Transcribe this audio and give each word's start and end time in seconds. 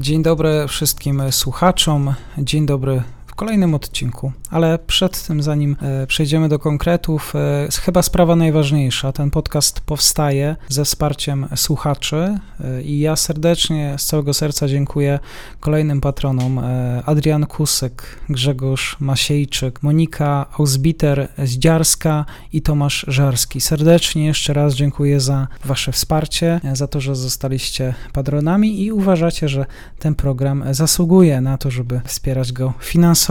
Dzień 0.00 0.22
dobry 0.22 0.68
wszystkim 0.68 1.22
słuchaczom. 1.30 2.14
Dzień 2.38 2.66
dobry 2.66 3.02
kolejnym 3.38 3.74
odcinku. 3.74 4.32
Ale 4.50 4.78
przed 4.78 5.26
tym, 5.26 5.42
zanim 5.42 5.76
e, 5.82 6.06
przejdziemy 6.06 6.48
do 6.48 6.58
konkretów, 6.58 7.32
e, 7.36 7.68
chyba 7.82 8.02
sprawa 8.02 8.36
najważniejsza. 8.36 9.12
Ten 9.12 9.30
podcast 9.30 9.80
powstaje 9.80 10.56
ze 10.68 10.84
wsparciem 10.84 11.46
słuchaczy 11.56 12.38
e, 12.60 12.82
i 12.82 12.98
ja 12.98 13.16
serdecznie, 13.16 13.94
z 13.98 14.04
całego 14.06 14.34
serca 14.34 14.68
dziękuję 14.68 15.18
kolejnym 15.60 16.00
patronom. 16.00 16.60
Adrian 17.06 17.46
Kusek, 17.46 18.20
Grzegorz 18.28 18.96
Masiejczyk, 19.00 19.82
Monika 19.82 20.46
Ausbiter-Zdziarska 20.58 22.24
i 22.52 22.62
Tomasz 22.62 23.04
Żarski. 23.08 23.60
Serdecznie 23.60 24.26
jeszcze 24.26 24.52
raz 24.52 24.74
dziękuję 24.74 25.20
za 25.20 25.48
wasze 25.64 25.92
wsparcie, 25.92 26.60
za 26.72 26.86
to, 26.86 27.00
że 27.00 27.16
zostaliście 27.16 27.94
patronami 28.12 28.82
i 28.82 28.92
uważacie, 28.92 29.48
że 29.48 29.66
ten 29.98 30.14
program 30.14 30.64
zasługuje 30.70 31.40
na 31.40 31.58
to, 31.58 31.70
żeby 31.70 32.00
wspierać 32.04 32.52
go 32.52 32.72
finansowo. 32.80 33.27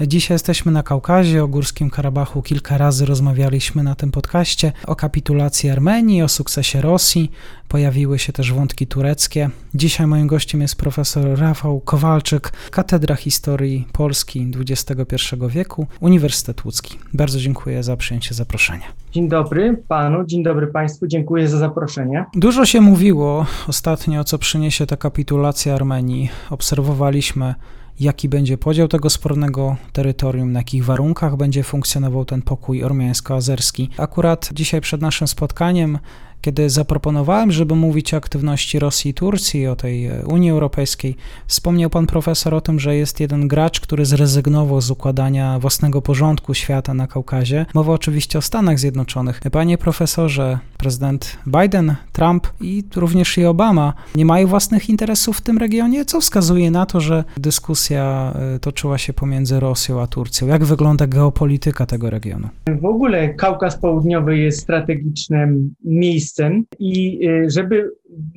Dzisiaj 0.00 0.34
jesteśmy 0.34 0.72
na 0.72 0.82
Kaukazie, 0.82 1.44
o 1.44 1.48
Górskim 1.48 1.90
Karabachu. 1.90 2.42
Kilka 2.42 2.78
razy 2.78 3.06
rozmawialiśmy 3.06 3.82
na 3.82 3.94
tym 3.94 4.10
podcaście 4.10 4.72
o 4.86 4.96
kapitulacji 4.96 5.70
Armenii, 5.70 6.22
o 6.22 6.28
sukcesie 6.28 6.80
Rosji. 6.80 7.30
Pojawiły 7.68 8.18
się 8.18 8.32
też 8.32 8.52
wątki 8.52 8.86
tureckie. 8.86 9.50
Dzisiaj 9.74 10.06
moim 10.06 10.26
gościem 10.26 10.60
jest 10.60 10.76
profesor 10.76 11.38
Rafał 11.38 11.80
Kowalczyk, 11.80 12.52
Katedra 12.70 13.16
Historii 13.16 13.88
Polski 13.92 14.52
XXI 14.60 15.16
wieku, 15.48 15.86
Uniwersytet 16.00 16.64
Łódzki. 16.64 16.98
Bardzo 17.14 17.38
dziękuję 17.38 17.82
za 17.82 17.96
przyjęcie 17.96 18.34
zaproszenia. 18.34 18.86
Dzień 19.12 19.28
dobry 19.28 19.82
panu, 19.88 20.24
dzień 20.24 20.42
dobry 20.42 20.66
państwu, 20.66 21.06
dziękuję 21.06 21.48
za 21.48 21.58
zaproszenie. 21.58 22.24
Dużo 22.34 22.66
się 22.66 22.80
mówiło 22.80 23.46
ostatnio, 23.68 24.24
co 24.24 24.38
przyniesie 24.38 24.86
ta 24.86 24.96
kapitulacja 24.96 25.74
Armenii. 25.74 26.30
Obserwowaliśmy 26.50 27.54
jaki 28.00 28.28
będzie 28.28 28.58
podział 28.58 28.88
tego 28.88 29.10
spornego 29.10 29.76
terytorium, 29.92 30.52
na 30.52 30.60
jakich 30.60 30.84
warunkach 30.84 31.36
będzie 31.36 31.62
funkcjonował 31.62 32.24
ten 32.24 32.42
pokój 32.42 32.84
ormiańsko-azerski. 32.84 33.90
Akurat 33.96 34.50
dzisiaj 34.52 34.80
przed 34.80 35.00
naszym 35.00 35.28
spotkaniem 35.28 35.98
kiedy 36.44 36.70
zaproponowałem, 36.70 37.52
żeby 37.52 37.74
mówić 37.74 38.14
o 38.14 38.16
aktywności 38.16 38.78
Rosji 38.78 39.10
i 39.10 39.14
Turcji, 39.14 39.66
o 39.66 39.76
tej 39.76 40.06
e, 40.06 40.22
Unii 40.26 40.50
Europejskiej, 40.50 41.16
wspomniał 41.46 41.90
pan 41.90 42.06
profesor 42.06 42.54
o 42.54 42.60
tym, 42.60 42.80
że 42.80 42.96
jest 42.96 43.20
jeden 43.20 43.48
gracz, 43.48 43.80
który 43.80 44.06
zrezygnował 44.06 44.80
z 44.80 44.90
układania 44.90 45.58
własnego 45.58 46.02
porządku 46.02 46.54
świata 46.54 46.94
na 46.94 47.06
Kaukazie. 47.06 47.66
Mowa 47.74 47.92
oczywiście 47.92 48.38
o 48.38 48.42
Stanach 48.42 48.78
Zjednoczonych. 48.78 49.40
Panie 49.52 49.78
profesorze, 49.78 50.58
prezydent 50.78 51.36
Biden, 51.46 51.94
Trump 52.12 52.46
i 52.60 52.84
również 52.96 53.38
i 53.38 53.44
Obama 53.44 53.92
nie 54.14 54.24
mają 54.24 54.46
własnych 54.46 54.88
interesów 54.88 55.36
w 55.36 55.40
tym 55.40 55.58
regionie, 55.58 56.04
co 56.04 56.20
wskazuje 56.20 56.70
na 56.70 56.86
to, 56.86 57.00
że 57.00 57.24
dyskusja 57.36 58.32
e, 58.54 58.58
toczyła 58.58 58.98
się 58.98 59.12
pomiędzy 59.12 59.60
Rosją 59.60 60.00
a 60.00 60.06
Turcją. 60.06 60.48
Jak 60.48 60.64
wygląda 60.64 61.06
geopolityka 61.06 61.86
tego 61.86 62.10
regionu? 62.10 62.48
W 62.80 62.84
ogóle 62.84 63.34
Kaukaz 63.34 63.76
Południowy 63.76 64.38
jest 64.38 64.60
strategicznym 64.60 65.74
miejscem, 65.84 66.33
miejscem 66.38 66.64
i 66.78 67.28
y, 67.28 67.50
żeby 67.50 67.90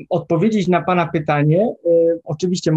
odpowiedzieć 0.09 0.67
na 0.67 0.81
Pana 0.81 1.07
pytanie, 1.07 1.73
y, 1.85 2.19
oczywiście 2.23 2.71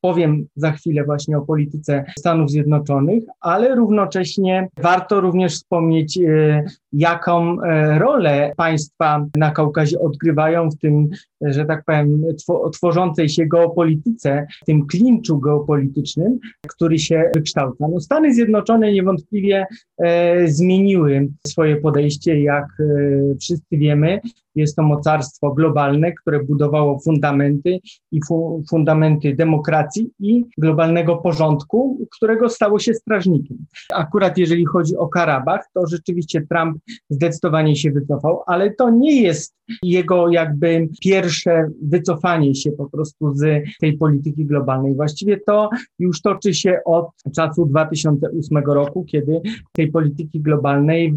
powiem 0.00 0.46
za 0.56 0.72
chwilę 0.72 1.04
właśnie 1.04 1.38
o 1.38 1.42
polityce 1.42 2.04
Stanów 2.18 2.50
Zjednoczonych, 2.50 3.24
ale 3.40 3.74
równocześnie 3.74 4.68
warto 4.82 5.20
również 5.20 5.54
wspomnieć, 5.54 6.18
y, 6.18 6.64
jaką 6.92 7.56
rolę 7.98 8.52
państwa 8.56 9.26
na 9.36 9.50
Kaukazie 9.50 9.98
odgrywają 10.00 10.70
w 10.70 10.78
tym, 10.78 11.08
że 11.40 11.64
tak 11.64 11.84
powiem, 11.84 12.22
tworzącej 12.72 13.28
się 13.28 13.46
geopolityce, 13.46 14.46
w 14.62 14.64
tym 14.64 14.86
klinczu 14.86 15.38
geopolitycznym, 15.38 16.38
który 16.68 16.98
się 16.98 17.30
wykształca. 17.34 17.88
No 17.88 18.00
Stany 18.00 18.34
Zjednoczone 18.34 18.92
niewątpliwie 18.92 19.66
zmieniły 20.46 21.28
swoje 21.46 21.76
podejście, 21.76 22.42
jak 22.42 22.66
wszyscy 23.40 23.78
wiemy, 23.78 24.20
jest 24.54 24.76
to 24.76 24.82
mocarstwo 24.82 25.52
globalne, 25.52 26.12
które 26.12 26.44
budowało 26.44 26.98
fundamenty 26.98 27.78
i 28.12 28.20
fu 28.28 28.62
fundamenty 28.70 29.34
demokracji 29.34 30.10
i 30.20 30.44
globalnego 30.58 31.16
porządku, 31.16 32.06
którego 32.16 32.48
stało 32.48 32.78
się 32.78 32.94
strażnikiem. 32.94 33.66
Akurat 33.94 34.38
jeżeli 34.38 34.64
chodzi 34.64 34.96
o 34.96 35.08
Karabach, 35.08 35.66
to 35.74 35.86
rzeczywiście 35.86 36.46
Trump 36.50 36.78
zdecydowanie 37.10 37.76
się 37.76 37.90
wycofał, 37.90 38.42
ale 38.46 38.74
to 38.74 38.90
nie 38.90 39.22
jest 39.22 39.54
jego 39.82 40.28
jakby 40.28 40.88
pierwsze 41.00 41.70
wycofanie 41.82 42.54
się 42.54 42.72
po 42.72 42.90
prostu 42.90 43.34
z 43.34 43.62
tej 43.80 43.96
polityki 43.98 44.44
globalnej. 44.44 44.94
Właściwie 44.94 45.40
to 45.40 45.70
już 45.98 46.20
toczy 46.20 46.54
się 46.54 46.80
od 46.84 47.08
czasu 47.36 47.66
2008 47.66 48.58
roku, 48.58 49.04
kiedy 49.04 49.40
tej 49.72 49.90
polityki 49.90 50.40
globalnej 50.40 51.14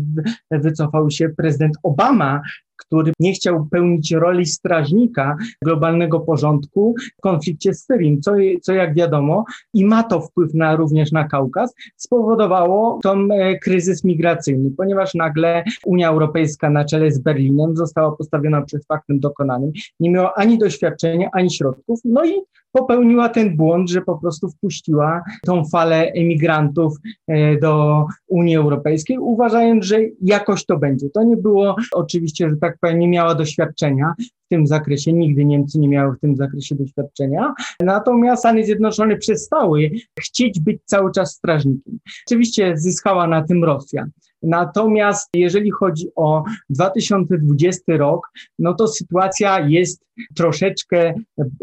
wycofał 0.52 1.12
się 1.12 1.30
prezydent 1.30 1.78
Obama, 1.84 2.42
który 2.78 3.12
nie 3.20 3.34
chciał 3.34 3.68
pełnić 3.72 4.12
roli 4.12 4.46
strażnika 4.46 5.38
globalnego 5.64 6.20
porządku 6.20 6.96
w 7.18 7.22
konflikcie 7.22 7.74
z 7.74 7.86
Syrią, 7.86 8.18
co, 8.22 8.32
co 8.62 8.74
jak 8.74 8.96
wiadomo 8.96 9.46
i 9.74 9.86
ma 9.86 10.04
to 10.04 10.22
wpływ 10.22 10.54
na, 10.54 10.76
również 10.76 11.12
na 11.12 11.28
Kaukaz, 11.28 11.74
spowodowało 11.96 13.00
ten 13.04 13.30
kryzys 13.62 14.04
migracyjny, 14.04 14.72
ponieważ 14.78 15.14
nagle 15.14 15.64
Unia 15.86 16.10
Europejska 16.10 16.70
na 16.70 16.86
czele 16.86 17.12
z 17.12 17.20
Berlinem 17.20 17.76
została 17.76 18.12
postawiona 18.12 18.37
przed 18.66 18.86
faktem 18.86 19.20
dokonanym, 19.20 19.72
nie 20.00 20.12
miała 20.12 20.34
ani 20.34 20.58
doświadczenia, 20.58 21.30
ani 21.34 21.52
środków, 21.52 22.00
no 22.06 22.26
i 22.26 22.34
popełniła 22.72 23.30
ten 23.30 23.58
błąd, 23.58 23.90
że 23.90 24.02
po 24.02 24.18
prostu 24.18 24.50
wpuściła 24.50 25.24
tą 25.46 25.66
falę 25.66 26.12
emigrantów 26.16 26.98
e, 27.28 27.60
do 27.60 28.06
Unii 28.28 28.56
Europejskiej, 28.56 29.18
uważając, 29.18 29.86
że 29.86 30.00
jakoś 30.22 30.66
to 30.66 30.78
będzie. 30.78 31.10
To 31.10 31.24
nie 31.24 31.38
było 31.38 31.76
oczywiście, 31.94 32.50
że 32.50 32.56
tak 32.58 32.78
powiem, 32.82 33.00
nie 33.00 33.08
miała 33.08 33.36
doświadczenia 33.36 34.14
w 34.20 34.50
tym 34.50 34.68
zakresie, 34.68 35.14
nigdy 35.14 35.46
Niemcy 35.46 35.80
nie 35.80 35.90
miały 35.90 36.16
w 36.16 36.20
tym 36.20 36.36
zakresie 36.36 36.76
doświadczenia, 36.76 37.54
natomiast 37.80 38.42
Stany 38.42 38.66
Zjednoczone 38.66 39.18
przestały 39.18 39.92
chcieć 40.20 40.60
być 40.60 40.78
cały 40.86 41.12
czas 41.12 41.32
strażnikiem. 41.32 42.00
Oczywiście 42.28 42.78
zyskała 42.78 43.28
na 43.28 43.44
tym 43.44 43.64
Rosja. 43.64 44.06
Natomiast 44.44 45.30
jeżeli 45.34 45.72
chodzi 45.72 46.08
o 46.16 46.44
2020 46.70 47.82
rok, 47.88 48.30
no 48.60 48.74
to 48.74 48.88
sytuacja 48.88 49.60
jest 49.60 50.08
troszeczkę 50.36 51.14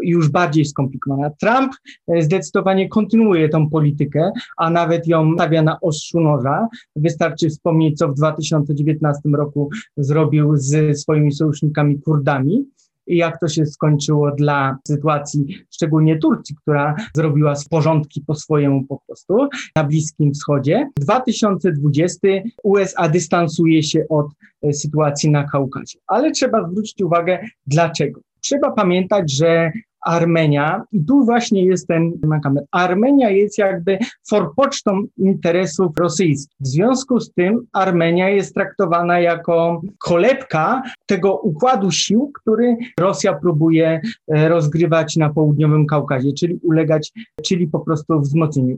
już 0.01 0.29
bardziej 0.29 0.65
skomplikowana. 0.65 1.29
Trump 1.29 1.73
e, 2.07 2.21
zdecydowanie 2.21 2.89
kontynuuje 2.89 3.49
tą 3.49 3.69
politykę, 3.69 4.31
a 4.57 4.69
nawet 4.69 5.07
ją 5.07 5.33
stawia 5.35 5.61
na 5.61 5.79
ostrzu 5.79 6.19
noża. 6.19 6.67
Wystarczy 6.95 7.49
wspomnieć, 7.49 7.97
co 7.97 8.07
w 8.07 8.13
2019 8.13 9.29
roku 9.29 9.69
zrobił 9.97 10.57
z 10.57 10.99
swoimi 10.99 11.31
sojusznikami 11.31 12.01
Kurdami 12.01 12.65
i 13.07 13.17
jak 13.17 13.39
to 13.39 13.47
się 13.47 13.65
skończyło 13.65 14.31
dla 14.31 14.77
sytuacji 14.87 15.57
szczególnie 15.71 16.17
Turcji, 16.17 16.55
która 16.55 16.95
zrobiła 17.15 17.53
porządki 17.69 18.21
po 18.27 18.35
swojemu 18.35 18.83
po 18.83 18.99
prostu 19.07 19.49
na 19.75 19.83
Bliskim 19.83 20.33
Wschodzie. 20.33 20.89
2020 20.99 22.27
USA 22.63 23.09
dystansuje 23.09 23.83
się 23.83 24.05
od 24.09 24.27
e, 24.63 24.73
sytuacji 24.73 25.31
na 25.31 25.43
Kaukazie. 25.43 25.99
Ale 26.07 26.31
trzeba 26.31 26.69
zwrócić 26.69 27.01
uwagę, 27.01 27.39
dlaczego. 27.67 28.21
Trzeba 28.41 28.71
pamiętać, 28.71 29.31
że 29.31 29.71
Armenia. 30.05 30.83
I 30.91 31.05
tu 31.05 31.25
właśnie 31.25 31.65
jest 31.65 31.87
ten 31.87 32.11
mankament. 32.23 32.67
Armenia 32.71 33.29
jest 33.29 33.57
jakby 33.57 33.97
forpocztą 34.29 35.03
interesów 35.17 35.91
rosyjskich. 35.99 36.57
W 36.59 36.67
związku 36.67 37.19
z 37.19 37.33
tym 37.33 37.67
Armenia 37.73 38.29
jest 38.29 38.53
traktowana 38.53 39.19
jako 39.19 39.81
kolebka 39.99 40.81
tego 41.05 41.35
układu 41.35 41.91
sił, 41.91 42.31
który 42.41 42.77
Rosja 42.99 43.33
próbuje 43.33 44.01
e, 44.27 44.49
rozgrywać 44.49 45.15
na 45.15 45.29
południowym 45.29 45.85
Kaukazie, 45.85 46.33
czyli 46.33 46.59
ulegać, 46.63 47.11
czyli 47.43 47.67
po 47.67 47.79
prostu 47.79 48.19
wzmocnieniu. 48.19 48.75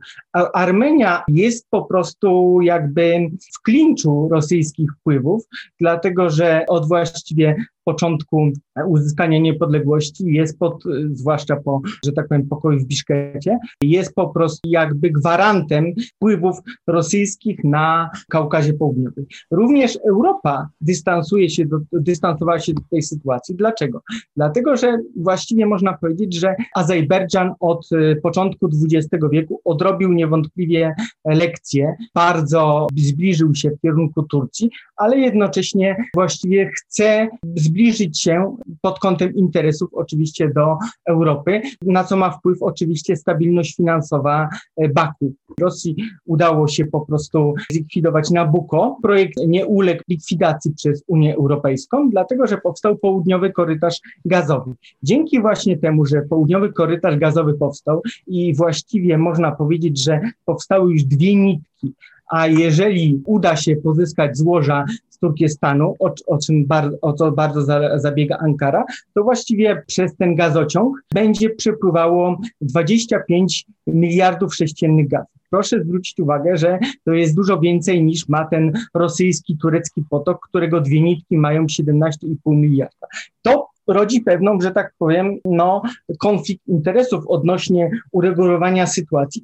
Armenia 0.53 1.23
jest 1.27 1.67
po 1.69 1.85
prostu 1.85 2.59
jakby 2.61 3.29
w 3.55 3.61
klinczu 3.61 4.27
rosyjskich 4.31 4.89
wpływów, 4.99 5.47
dlatego 5.79 6.29
że 6.29 6.65
od 6.67 6.87
właściwie 6.87 7.55
początku 7.87 8.51
uzyskania 8.87 9.39
niepodległości, 9.39 10.23
jest 10.25 10.59
pod, 10.59 10.83
zwłaszcza 11.11 11.55
po, 11.55 11.81
że 12.05 12.11
tak 12.11 12.27
powiem, 12.27 12.47
pokoju 12.47 12.79
w 12.79 12.85
Biszkecie, 12.85 13.57
jest 13.83 14.15
po 14.15 14.29
prostu 14.29 14.69
jakby 14.69 15.11
gwarantem 15.11 15.93
wpływów 16.15 16.57
rosyjskich 16.87 17.63
na 17.63 18.09
Kaukazie 18.29 18.73
Południowym. 18.73 19.25
Również 19.51 19.99
Europa 20.07 20.69
dystansuje 20.81 21.49
się 21.49 21.65
do, 21.65 21.79
dystansowała 21.91 22.59
się 22.59 22.73
do 22.73 22.81
tej 22.91 23.01
sytuacji. 23.01 23.55
Dlaczego? 23.55 24.01
Dlatego, 24.35 24.77
że 24.77 24.97
właściwie 25.15 25.65
można 25.65 25.97
powiedzieć, 25.97 26.35
że 26.35 26.55
Azerbejdżan 26.75 27.53
od 27.59 27.91
y, 27.91 28.19
początku 28.23 28.69
XX 28.83 29.25
wieku 29.31 29.61
odrobił 29.65 30.13
niewątpliwie 30.13 30.95
lekcje, 31.25 31.95
bardzo 32.15 32.87
zbliżył 32.95 33.55
się 33.55 33.69
w 33.69 33.81
kierunku 33.81 34.23
Turcji, 34.23 34.69
ale 34.97 35.17
jednocześnie 35.17 35.95
właściwie 36.13 36.71
chce 36.75 37.27
zbliżyć 37.55 38.21
się 38.21 38.57
pod 38.81 38.99
kątem 38.99 39.35
interesów 39.35 39.89
oczywiście 39.93 40.49
do 40.49 40.77
Europy, 41.05 41.61
na 41.81 42.03
co 42.03 42.17
ma 42.17 42.31
wpływ 42.31 42.63
oczywiście 42.63 43.15
stabilność 43.15 43.75
finansowa 43.75 44.49
e, 44.77 44.89
Baku. 44.89 45.33
Rosji 45.59 45.95
udało 46.25 46.67
się 46.67 46.85
po 46.85 47.01
prostu 47.01 47.53
zlikwidować 47.71 48.31
Nabucco. 48.31 48.97
Projekt 49.01 49.33
nie 49.47 49.65
uległ 49.65 50.03
likwidacji 50.07 50.73
przez 50.73 51.03
Unię 51.07 51.35
Europejską, 51.35 52.09
dlatego 52.09 52.47
że 52.47 52.57
powstał 52.57 52.97
południowy 52.97 53.51
korytarz 53.51 54.01
gazowy. 54.25 54.73
Dzięki 55.03 55.41
właśnie 55.41 55.77
temu, 55.77 56.05
że 56.05 56.21
południowy 56.21 56.73
korytarz 56.73 57.17
gazowy 57.17 57.53
powstał 57.53 58.01
i 58.27 58.55
właściwie 58.55 59.17
można 59.17 59.51
powiedzieć, 59.51 60.03
że 60.03 60.21
powstały 60.45 60.93
już 60.93 61.03
dwie 61.03 61.35
nitki 61.35 61.93
a 62.31 62.47
jeżeli 62.47 63.21
uda 63.25 63.55
się 63.55 63.75
pozyskać 63.75 64.37
złoża 64.37 64.85
z 65.09 65.19
Turkestanu, 65.19 65.95
o, 65.99 66.13
o 66.27 66.37
czym 66.37 66.65
bar, 66.65 66.91
o 67.01 67.13
co 67.13 67.31
bardzo 67.31 67.61
za, 67.61 67.99
zabiega 67.99 68.37
Ankara, 68.37 68.85
to 69.13 69.23
właściwie 69.23 69.83
przez 69.87 70.15
ten 70.15 70.35
gazociąg 70.35 70.97
będzie 71.13 71.49
przepływało 71.49 72.39
25 72.61 73.65
miliardów 73.87 74.55
sześciennych 74.55 75.07
gazów. 75.07 75.37
Proszę 75.49 75.83
zwrócić 75.83 76.19
uwagę, 76.19 76.57
że 76.57 76.79
to 77.05 77.13
jest 77.13 77.35
dużo 77.35 77.59
więcej 77.59 78.03
niż 78.03 78.29
ma 78.29 78.45
ten 78.45 78.73
rosyjski, 78.93 79.57
turecki 79.57 80.03
potok, 80.09 80.47
którego 80.49 80.81
dwie 80.81 81.01
nitki 81.01 81.37
mają 81.37 81.65
17,5 81.65 82.35
miliarda. 82.45 83.07
To 83.41 83.66
rodzi 83.87 84.21
pewną, 84.21 84.61
że 84.61 84.71
tak 84.71 84.93
powiem, 84.97 85.39
no, 85.45 85.81
konflikt 86.19 86.67
interesów 86.67 87.23
odnośnie 87.27 87.91
uregulowania 88.11 88.87
sytuacji, 88.87 89.43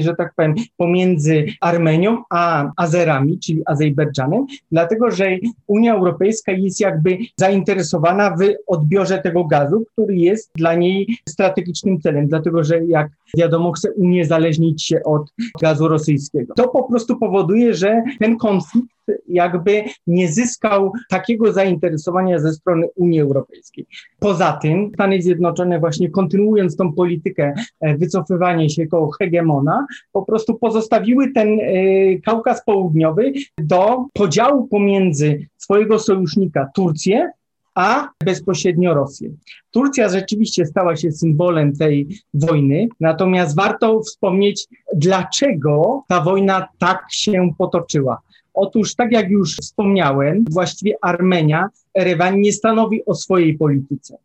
że 0.00 0.14
tak 0.14 0.32
powiem, 0.36 0.54
pomiędzy 0.76 1.46
Armenią 1.60 2.22
a 2.30 2.70
Azerami, 2.76 3.38
czyli 3.38 3.62
Azerbejdżanem, 3.66 4.46
dlatego 4.72 5.10
że 5.10 5.28
Unia 5.66 5.94
Europejska 5.94 6.52
jest 6.52 6.80
jakby 6.80 7.18
zainteresowana 7.36 8.36
w 8.36 8.40
odbiorze 8.66 9.18
tego 9.18 9.44
gazu, 9.44 9.84
który 9.92 10.16
jest 10.16 10.50
dla 10.54 10.74
niej 10.74 11.18
strategicznym 11.28 12.00
celem, 12.00 12.28
dlatego 12.28 12.64
że 12.64 12.84
jak 12.84 13.08
wiadomo, 13.36 13.72
chce 13.72 13.92
uniezależnić 13.92 14.84
się 14.84 15.02
od 15.04 15.32
gazu 15.62 15.88
rosyjskiego. 15.88 16.54
To 16.54 16.68
po 16.68 16.88
prostu 16.88 17.16
powoduje, 17.16 17.74
że 17.74 18.02
ten 18.18 18.36
konflikt 18.36 18.97
jakby 19.28 19.84
nie 20.06 20.28
zyskał 20.28 20.92
takiego 21.08 21.52
zainteresowania 21.52 22.38
ze 22.38 22.52
strony 22.52 22.86
Unii 22.96 23.20
Europejskiej. 23.20 23.86
Poza 24.18 24.52
tym 24.52 24.90
Stany 24.94 25.22
Zjednoczone 25.22 25.80
właśnie 25.80 26.10
kontynuując 26.10 26.76
tą 26.76 26.92
politykę 26.92 27.54
e, 27.80 27.96
wycofywania 27.96 28.68
się 28.68 28.86
koło 28.86 29.10
hegemona, 29.10 29.86
po 30.12 30.22
prostu 30.22 30.54
pozostawiły 30.54 31.32
ten 31.32 31.60
e, 31.60 31.64
Kaukaz 32.18 32.64
Południowy 32.64 33.32
do 33.58 34.04
podziału 34.12 34.68
pomiędzy 34.68 35.46
swojego 35.56 35.98
sojusznika 35.98 36.68
Turcję 36.74 37.30
a 37.78 38.08
bezpośrednio 38.24 38.94
Rosję. 38.94 39.30
Turcja 39.70 40.08
rzeczywiście 40.08 40.66
stała 40.66 40.96
się 40.96 41.12
symbolem 41.12 41.76
tej 41.76 42.08
wojny, 42.34 42.88
natomiast 43.00 43.56
warto 43.56 44.00
wspomnieć, 44.00 44.66
dlaczego 44.94 46.02
ta 46.08 46.20
wojna 46.20 46.68
tak 46.78 47.04
się 47.10 47.50
potoczyła. 47.58 48.18
Otóż, 48.58 48.94
tak 48.94 49.12
jak 49.12 49.30
już 49.30 49.56
wspomniałem, 49.56 50.44
właściwie 50.50 50.94
Armenia, 51.02 51.68
Erewan 51.98 52.40
nie 52.40 52.52
stanowi 52.52 53.04
o 53.04 53.14
swojej 53.14 53.58
polityce. 53.58 54.18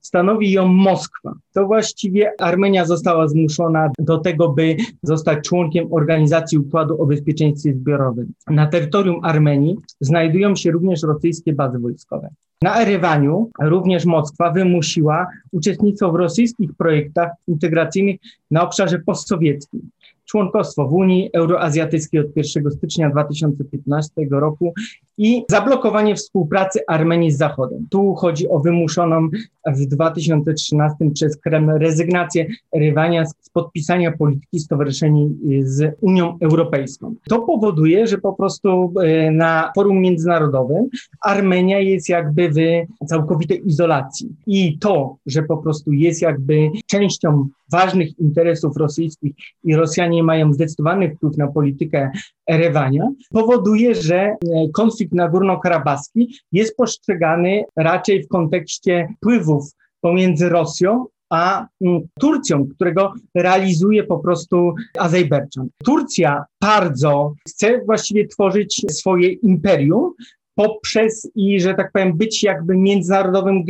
Stanowi 0.00 0.52
ją 0.52 0.68
Moskwa. 0.68 1.34
To 1.52 1.66
właściwie 1.66 2.32
Armenia 2.38 2.84
została 2.84 3.28
zmuszona 3.28 3.90
do 3.98 4.18
tego, 4.18 4.48
by 4.48 4.76
zostać 5.02 5.44
członkiem 5.44 5.92
Organizacji 5.92 6.58
Układu 6.58 7.02
o 7.02 7.06
Bezpieczeństwie 7.06 7.74
Zbiorowym. 7.74 8.32
Na 8.46 8.66
terytorium 8.66 9.20
Armenii 9.24 9.76
znajdują 10.00 10.56
się 10.56 10.70
również 10.70 11.02
rosyjskie 11.02 11.52
bazy 11.52 11.78
wojskowe. 11.78 12.28
Na 12.62 12.82
Erewaniu 12.82 13.50
również 13.60 14.04
Moskwa 14.04 14.50
wymusiła 14.50 15.26
uczestnictwo 15.52 16.12
w 16.12 16.14
rosyjskich 16.14 16.74
projektach 16.74 17.30
integracyjnych 17.48 18.16
na 18.50 18.62
obszarze 18.62 18.98
postsowieckim 18.98 19.90
członkostwo 20.30 20.88
w 20.88 20.92
Unii 20.92 21.30
Euroazjatyckiej 21.32 22.20
od 22.20 22.36
1 22.36 22.70
stycznia 22.70 23.10
2015 23.10 24.12
roku 24.30 24.74
i 25.18 25.44
zablokowanie 25.50 26.14
współpracy 26.14 26.80
Armenii 26.88 27.30
z 27.30 27.38
Zachodem. 27.38 27.86
Tu 27.90 28.14
chodzi 28.14 28.48
o 28.48 28.58
wymuszoną 28.58 29.28
w 29.66 29.86
2013 29.86 30.96
przez 31.14 31.36
Kreml 31.36 31.78
rezygnację 31.78 32.46
Rywania 32.74 33.26
z 33.26 33.50
podpisania 33.52 34.12
polityki 34.12 34.60
stowarzyszenia 34.60 35.26
z 35.62 35.96
Unią 36.00 36.38
Europejską. 36.40 37.14
To 37.28 37.38
powoduje, 37.42 38.06
że 38.06 38.18
po 38.18 38.32
prostu 38.32 38.92
e, 39.02 39.30
na 39.30 39.72
forum 39.74 40.00
międzynarodowym 40.00 40.88
Armenia 41.24 41.78
jest 41.78 42.08
jakby 42.08 42.50
w 42.50 43.06
całkowitej 43.06 43.68
izolacji. 43.68 44.28
I 44.46 44.78
to, 44.78 45.16
że 45.26 45.42
po 45.42 45.56
prostu 45.56 45.92
jest 45.92 46.22
jakby 46.22 46.70
częścią 46.86 47.48
ważnych 47.72 48.18
interesów 48.18 48.76
rosyjskich 48.76 49.32
i 49.64 49.76
Rosjanie 49.76 50.19
mają 50.22 50.52
zdecydowany 50.52 51.14
wpływ 51.16 51.36
na 51.36 51.48
politykę 51.48 52.10
Erewania, 52.50 53.08
powoduje, 53.30 53.94
że 53.94 54.16
e, 54.16 54.36
konflikt 54.74 55.12
nagórno-karabaski 55.12 56.34
jest 56.52 56.76
postrzegany 56.76 57.64
raczej 57.76 58.22
w 58.22 58.28
kontekście 58.28 59.08
wpływów 59.16 59.64
pomiędzy 60.00 60.48
Rosją 60.48 61.06
a 61.30 61.66
mm, 61.80 62.00
Turcją, 62.20 62.66
którego 62.74 63.12
realizuje 63.34 64.04
po 64.04 64.18
prostu 64.18 64.74
Azerbejdżan. 64.98 65.68
Turcja 65.84 66.44
bardzo 66.60 67.34
chce 67.48 67.84
właściwie 67.84 68.28
tworzyć 68.28 68.84
swoje 68.90 69.32
imperium, 69.32 70.12
poprzez 70.54 71.30
i, 71.34 71.60
że 71.60 71.74
tak 71.74 71.92
powiem, 71.92 72.16
być 72.16 72.42
jakby 72.42 72.76
międzynarodowym 72.76 73.64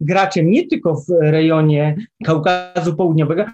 graczem 0.00 0.50
nie 0.50 0.66
tylko 0.66 0.94
w 0.94 1.06
rejonie 1.20 1.96
Kaukazu 2.24 2.96
Południowego, 2.96 3.44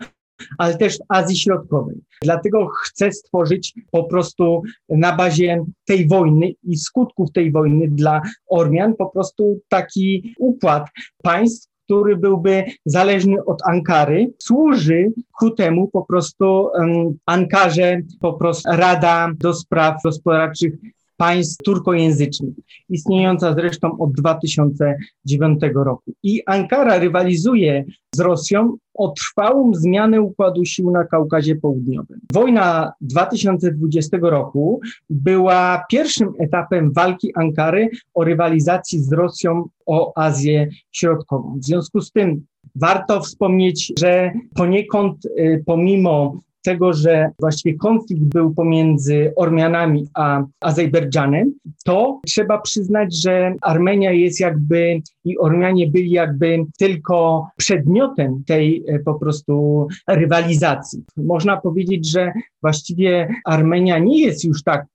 ale 0.59 0.76
też 0.76 0.99
Azji 1.09 1.37
Środkowej. 1.37 1.97
Dlatego 2.23 2.66
chcę 2.66 3.12
stworzyć 3.12 3.75
po 3.90 4.04
prostu 4.04 4.62
na 4.88 5.16
bazie 5.16 5.64
tej 5.87 6.09
wojny 6.09 6.52
i 6.62 6.76
skutków 6.76 7.32
tej 7.32 7.52
wojny 7.52 7.88
dla 7.88 8.23
Ormian 8.47 8.94
po 8.94 9.11
prostu 9.11 9.61
taki 9.68 10.35
układ 10.38 10.87
państw, 11.23 11.70
który 11.85 12.16
byłby 12.16 12.64
zależny 12.87 13.44
od 13.44 13.62
Ankary, 13.66 14.32
służy 14.38 15.12
ku 15.38 15.50
temu 15.50 15.88
po 15.88 16.04
prostu 16.04 16.70
um, 16.75 17.18
Ankarze, 17.26 18.00
po 18.20 18.32
prostu 18.32 18.70
Rada 18.73 19.30
do 19.38 19.54
Spraw 19.54 20.02
Gospodarczych 20.04 20.73
państw 21.21 21.62
turkojęzycznych, 21.65 22.55
istniejąca 22.89 23.55
zresztą 23.55 23.99
od 23.99 24.12
2009 24.12 25.61
roku. 25.75 26.12
I 26.23 26.43
Ankara 26.47 26.99
rywalizuje 26.99 27.85
z 28.15 28.21
Rosją 28.21 28.77
o 28.95 29.09
trwałą 29.09 29.75
zmianę 29.75 30.21
układu 30.21 30.65
sił 30.65 30.91
na 30.91 31.05
Kaukazie 31.05 31.57
Południowym. 31.57 32.21
Wojna 32.33 32.93
2020 33.00 34.19
roku 34.23 34.81
była 35.11 35.85
pierwszym 35.91 36.33
etapem 36.39 36.93
walki 36.93 37.33
Ankary 37.35 37.89
o 38.15 38.25
rywalizacji 38.25 39.00
z 39.00 39.12
Rosją 39.12 39.65
o 39.87 40.12
Azję 40.17 40.69
Środkową. 40.93 41.59
W 41.59 41.65
związku 41.65 42.00
z 42.00 42.12
tym 42.12 42.47
warto 42.75 43.21
wspomnieć, 43.21 43.93
że 43.99 44.33
poniekąd 44.55 45.27
y, 45.27 45.62
pomimo 45.67 46.41
tego, 46.62 46.93
że 46.93 47.31
właściwie 47.38 47.79
konflikt 47.79 48.23
był 48.23 48.55
pomiędzy 48.55 49.33
Ormianami 49.37 50.07
a 50.14 50.43
Azerbejdżanem, 50.61 51.52
to 51.85 52.21
trzeba 52.26 52.59
przyznać, 52.59 53.23
że 53.23 53.55
Armenia 53.62 54.12
jest 54.12 54.40
jakby 54.40 55.00
i 55.25 55.38
Ormianie 55.38 55.87
byli 55.87 56.11
jakby 56.11 56.64
tylko 56.79 57.49
przedmiotem 57.57 58.45
tej 58.47 58.85
e, 58.88 58.99
po 58.99 59.14
prostu 59.14 59.87
rywalizacji. 60.09 61.05
Można 61.17 61.57
powiedzieć, 61.57 62.11
że 62.11 62.33
właściwie 62.62 63.35
Armenia 63.45 63.99
nie 63.99 64.21
jest 64.21 64.45
już 64.45 64.62
tak 64.62 64.87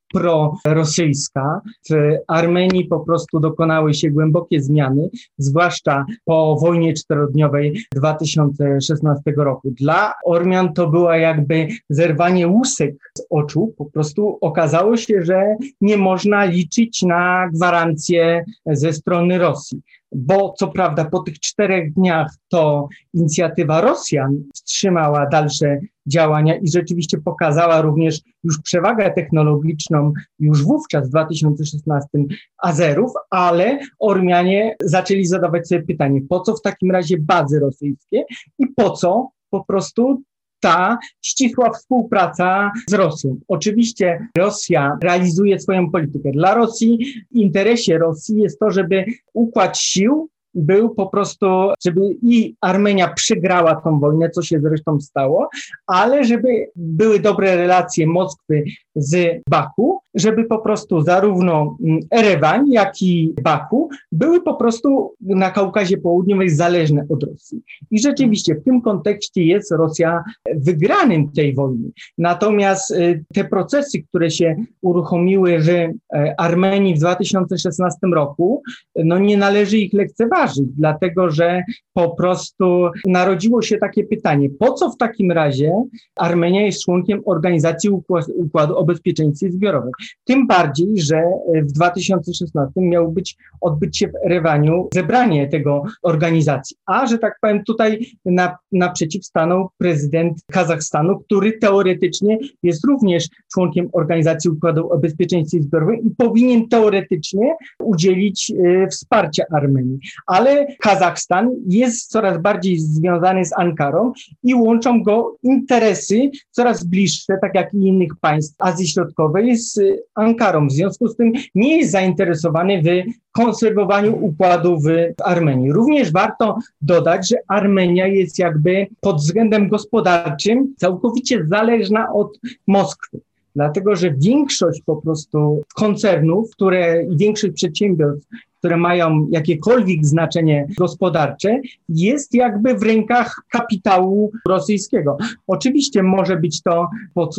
prorosyjska. 0.63 1.61
W 1.89 2.17
Armenii 2.27 2.85
po 2.85 2.99
prostu 2.99 3.39
dokonały 3.39 3.93
się 3.93 4.09
głębokie 4.09 4.61
zmiany, 4.61 5.09
zwłaszcza 5.37 6.05
po 6.25 6.57
wojnie 6.61 6.93
czterodniowej 6.93 7.79
2016 7.95 9.33
roku. 9.37 9.71
Dla 9.71 10.13
Ormian 10.25 10.73
to 10.73 10.87
była 10.87 11.17
jakby 11.17 11.67
zerwanie 11.89 12.47
łusek 12.47 12.95
z 13.17 13.25
oczu. 13.29 13.73
Po 13.77 13.85
prostu 13.85 14.37
okazało 14.41 14.97
się, 14.97 15.23
że 15.23 15.55
nie 15.81 15.97
można 15.97 16.45
liczyć 16.45 17.01
na 17.01 17.49
gwarancję 17.53 18.45
ze 18.65 18.93
strony 18.93 19.37
Rosji. 19.37 19.81
Bo 20.15 20.53
co 20.57 20.67
prawda 20.67 21.05
po 21.05 21.19
tych 21.19 21.39
czterech 21.39 21.93
dniach 21.93 22.31
to 22.49 22.87
inicjatywa 23.13 23.81
Rosjan 23.81 24.43
wstrzymała 24.53 25.25
dalsze 25.25 25.79
działania 26.07 26.55
i 26.55 26.67
rzeczywiście 26.67 27.17
pokazała 27.17 27.81
również 27.81 28.21
już 28.43 28.61
przewagę 28.61 29.11
technologiczną 29.11 30.13
już 30.39 30.63
wówczas 30.63 31.07
w 31.07 31.09
2016 31.09 32.09
Azerów, 32.57 33.11
ale 33.29 33.79
Ormianie 33.99 34.75
zaczęli 34.81 35.25
zadawać 35.25 35.67
sobie 35.67 35.83
pytanie, 35.83 36.21
po 36.29 36.39
co 36.39 36.55
w 36.55 36.61
takim 36.61 36.91
razie 36.91 37.17
bazy 37.19 37.59
rosyjskie 37.59 38.23
i 38.59 38.67
po 38.67 38.89
co 38.89 39.29
po 39.49 39.65
prostu 39.65 40.21
ta 40.65 40.97
ścisła 41.21 41.69
współpraca 41.69 42.71
z 42.89 42.93
Rosją. 42.93 43.35
Oczywiście 43.47 44.27
Rosja 44.37 44.97
realizuje 45.03 45.59
swoją 45.59 45.91
politykę. 45.91 46.31
Dla 46.31 46.53
Rosji, 46.53 47.05
w 47.31 47.35
interesie 47.35 47.97
Rosji 47.97 48.41
jest 48.41 48.59
to, 48.59 48.71
żeby 48.71 49.05
układ 49.33 49.77
sił 49.77 50.29
był 50.55 50.89
po 50.89 51.07
prostu, 51.07 51.45
żeby 51.85 52.01
i 52.21 52.55
Armenia 52.61 53.13
przegrała 53.13 53.75
tą 53.75 53.99
wojnę, 53.99 54.29
co 54.29 54.41
się 54.41 54.59
zresztą 54.59 54.99
stało, 54.99 55.49
ale 55.87 56.23
żeby 56.23 56.47
były 56.75 57.19
dobre 57.19 57.55
relacje 57.55 58.07
Moskwy 58.07 58.63
z 58.95 59.41
Baku, 59.49 59.99
żeby 60.15 60.43
po 60.43 60.57
prostu 60.57 61.01
zarówno 61.01 61.77
mm, 61.83 61.99
Erewań, 62.11 62.71
jak 62.71 63.01
i 63.01 63.33
Baku 63.43 63.89
były 64.11 64.41
po 64.41 64.53
prostu 64.55 65.13
na 65.21 65.51
Kaukazie 65.51 65.97
Południowym 65.97 66.49
zależne 66.49 67.05
od 67.09 67.23
Rosji. 67.23 67.61
I 67.91 67.99
rzeczywiście 67.99 68.55
w 68.55 68.63
tym 68.63 68.81
kontekście 68.81 69.43
jest 69.43 69.71
Rosja 69.71 70.23
wygranym 70.55 71.31
tej 71.31 71.55
wojny. 71.55 71.89
Natomiast 72.17 72.91
y, 72.91 73.23
te 73.33 73.45
procesy, 73.45 74.03
które 74.03 74.31
się 74.31 74.55
uruchomiły 74.81 75.59
w 75.59 75.69
e, 75.69 75.91
Armenii 76.37 76.95
w 76.95 76.99
2016 76.99 77.97
roku, 78.13 78.63
no 78.95 79.19
nie 79.19 79.37
należy 79.37 79.77
ich 79.77 79.93
lekceważyć, 79.93 80.65
dlatego 80.77 81.29
że 81.29 81.63
po 81.93 82.09
prostu 82.09 82.89
narodziło 83.07 83.61
się 83.61 83.77
takie 83.77 84.03
pytanie, 84.03 84.49
po 84.49 84.73
co 84.73 84.89
w 84.89 84.97
takim 84.97 85.31
razie 85.31 85.83
Armenia 86.15 86.65
jest 86.65 86.83
członkiem 86.83 87.21
Organizacji 87.25 87.89
Układu 88.35 88.77
o 88.77 88.85
Bezpieczeństwie 88.85 89.51
Zbiorowym? 89.51 89.91
Tym 90.23 90.47
bardziej, 90.47 90.87
że 90.97 91.23
w 91.53 91.71
2016 91.71 92.81
miało 92.81 93.07
być 93.07 93.37
odbyć 93.61 93.97
się 93.97 94.07
w 94.07 94.25
Erewaniu 94.25 94.87
zebranie 94.93 95.47
tego 95.47 95.83
organizacji. 96.03 96.77
A, 96.85 97.07
że 97.07 97.17
tak 97.17 97.37
powiem, 97.41 97.63
tutaj 97.63 98.05
na, 98.25 98.57
naprzeciw 98.71 99.25
stanął 99.25 99.69
prezydent 99.77 100.37
Kazachstanu, 100.51 101.19
który 101.19 101.57
teoretycznie 101.59 102.37
jest 102.63 102.85
również 102.85 103.27
członkiem 103.53 103.89
Organizacji 103.93 104.49
Układu 104.49 104.89
o 104.91 104.97
Bezpieczeństwie 104.97 105.61
Zbiorowym 105.61 105.99
i 106.01 106.09
powinien 106.09 106.69
teoretycznie 106.69 107.55
udzielić 107.79 108.51
y, 108.51 108.87
wsparcia 108.91 109.43
Armenii. 109.51 109.99
Ale 110.27 110.67
Kazachstan 110.79 111.51
jest 111.67 112.11
coraz 112.11 112.41
bardziej 112.41 112.79
związany 112.79 113.45
z 113.45 113.53
Ankarą 113.57 114.13
i 114.43 114.55
łączą 114.55 115.03
go 115.03 115.35
interesy 115.43 116.31
coraz 116.51 116.83
bliższe, 116.83 117.37
tak 117.41 117.55
jak 117.55 117.73
i 117.73 117.77
innych 117.77 118.11
państw 118.21 118.55
Azji 118.59 118.87
Środkowej, 118.87 119.57
z 119.57 119.79
Ankarą. 120.15 120.67
W 120.67 120.71
związku 120.71 121.07
z 121.07 121.15
tym 121.15 121.33
nie 121.55 121.77
jest 121.77 121.91
zainteresowany 121.91 122.81
w 122.81 122.87
konserwowaniu 123.31 124.25
układu 124.25 124.79
w 124.79 124.87
Armenii. 125.23 125.71
Również 125.71 126.11
warto 126.11 126.57
dodać, 126.81 127.29
że 127.29 127.37
Armenia 127.47 128.07
jest 128.07 128.39
jakby 128.39 128.87
pod 129.01 129.17
względem 129.17 129.69
gospodarczym 129.69 130.73
całkowicie 130.77 131.45
zależna 131.49 132.13
od 132.13 132.39
Moskwy 132.67 133.19
dlatego 133.55 133.95
że 133.95 134.11
większość 134.11 134.81
po 134.85 134.95
prostu 134.95 135.63
koncernów, 135.75 136.51
które 136.51 137.05
większość 137.09 137.53
przedsiębiorstw, 137.53 138.27
które 138.65 138.77
mają 138.77 139.27
jakiekolwiek 139.31 140.05
znaczenie 140.05 140.67
gospodarcze, 140.77 141.61
jest 141.89 142.33
jakby 142.33 142.75
w 142.75 142.83
rękach 142.83 143.35
kapitału 143.49 144.31
rosyjskiego. 144.47 145.17
Oczywiście 145.47 146.03
może 146.03 146.37
być 146.37 146.61
to 146.61 146.89
pod, 147.13 147.35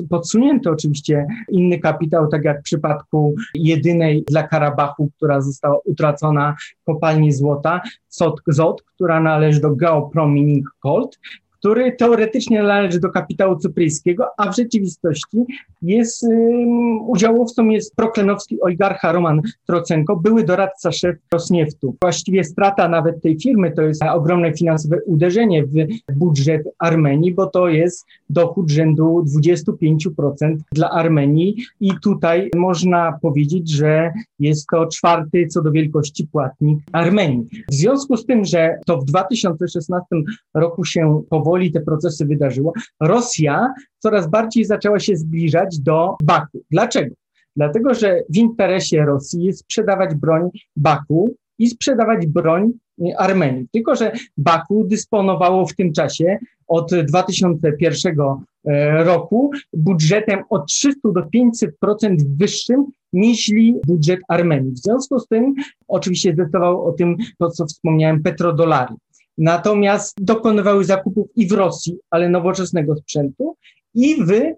oczywiście 0.71 1.27
inny 1.49 1.79
kapitał, 1.79 2.29
tak 2.29 2.45
jak 2.45 2.61
w 2.61 2.63
przypadku 2.63 3.35
jedynej 3.55 4.25
dla 4.29 4.43
Karabachu, 4.43 5.11
która 5.17 5.41
została 5.41 5.79
utracona 5.85 6.57
kopalni 6.85 7.33
złota, 7.33 7.81
ZOT, 8.47 8.83
która 8.83 9.21
należy 9.21 9.61
do 9.61 9.71
Mining 10.27 10.67
Gold, 10.83 11.19
który 11.67 11.93
teoretycznie 11.93 12.63
należy 12.63 13.01
do 13.01 13.11
kapitału 13.11 13.57
cypryjskiego, 13.57 14.27
a 14.39 14.53
w 14.53 14.57
rzeczywistości 14.57 15.39
jest 15.83 16.23
um, 16.23 17.09
udziałowcą 17.09 17.69
jest 17.69 17.97
proklenowski 17.97 18.61
oligarcha 18.61 19.13
Roman 19.13 19.43
Trocenko, 19.67 20.17
były 20.17 20.45
doradca 20.45 20.93
szef 20.93 21.17
Rosnieftu. 21.33 21.97
Właściwie 22.01 22.45
strata 22.45 22.89
nawet 22.89 23.23
tej 23.23 23.41
firmy 23.41 23.73
to 23.73 23.83
jest 23.83 24.03
ogromne 24.03 24.53
finansowe 24.53 24.99
uderzenie 25.07 25.65
w 25.67 25.73
budżet 26.17 26.63
Armenii, 26.79 27.35
bo 27.35 27.47
to 27.47 27.69
jest 27.69 28.07
dochód 28.31 28.71
rzędu 28.71 29.25
25% 29.39 30.57
dla 30.73 30.91
Armenii 30.91 31.57
i 31.81 31.91
tutaj 32.03 32.51
można 32.57 33.19
powiedzieć, 33.23 33.71
że 33.71 34.13
jest 34.39 34.67
to 34.71 34.87
czwarty 34.87 35.47
co 35.47 35.63
do 35.63 35.73
wielkości 35.73 36.27
płatnik 36.33 36.79
Armenii. 36.93 37.47
W 37.71 37.75
związku 37.75 38.17
z 38.17 38.27
tym, 38.27 38.45
że 38.45 38.79
to 38.87 38.99
w 38.99 39.05
2016 39.05 40.07
roku 40.55 40.85
się 40.85 41.23
powoli 41.31 41.56
powoli 41.57 41.73
te 41.73 41.81
procesy 41.81 42.27
wydarzyło, 42.27 42.73
Rosja 43.01 43.75
coraz 43.99 44.31
bardziej 44.31 44.65
zaczęła 44.65 45.01
się 45.01 45.17
zbliżać 45.17 45.79
do 45.79 46.17
Baku. 46.23 46.61
Dlaczego? 46.71 47.15
Dlatego, 47.57 47.95
że 47.95 48.21
w 48.31 48.37
interesie 48.37 49.05
Rosji 49.05 49.45
jest 49.45 49.61
sprzedawać 49.61 50.15
broń 50.15 50.51
Baku 50.77 51.35
i 51.59 51.69
sprzedawać 51.69 52.27
broń 52.27 52.73
Armenii. 53.19 53.67
Tylko, 53.73 53.97
że 53.97 54.13
Baku 54.37 54.85
dysponowało 54.85 55.67
w 55.67 55.75
tym 55.75 55.93
czasie 55.93 56.39
od 56.67 56.95
2001 56.95 58.17
e, 58.65 59.05
roku 59.05 59.51
budżetem 59.73 60.43
od 60.51 60.67
300 60.67 61.01
do 61.05 61.23
500% 61.85 62.17
wyższym 62.39 62.87
niż 63.13 63.51
budżet 63.87 64.21
Armenii. 64.29 64.73
W 64.73 64.79
związku 64.79 65.19
z 65.19 65.27
tym 65.27 65.55
oczywiście 65.89 66.33
zdecydował 66.33 66.87
o 66.87 66.93
tym 66.93 67.17
to, 67.39 67.51
co 67.51 67.67
wspomniałem, 67.67 68.23
petrodolary. 68.23 68.95
Natomiast 69.39 70.15
dokonywały 70.21 70.85
zakupów 70.85 71.29
i 71.37 71.47
w 71.47 71.53
Rosji, 71.53 71.97
ale 72.11 72.29
nowoczesnego 72.29 72.97
sprzętu, 72.97 73.57
i 73.97 74.25
w 74.25 74.31
e, 74.33 74.55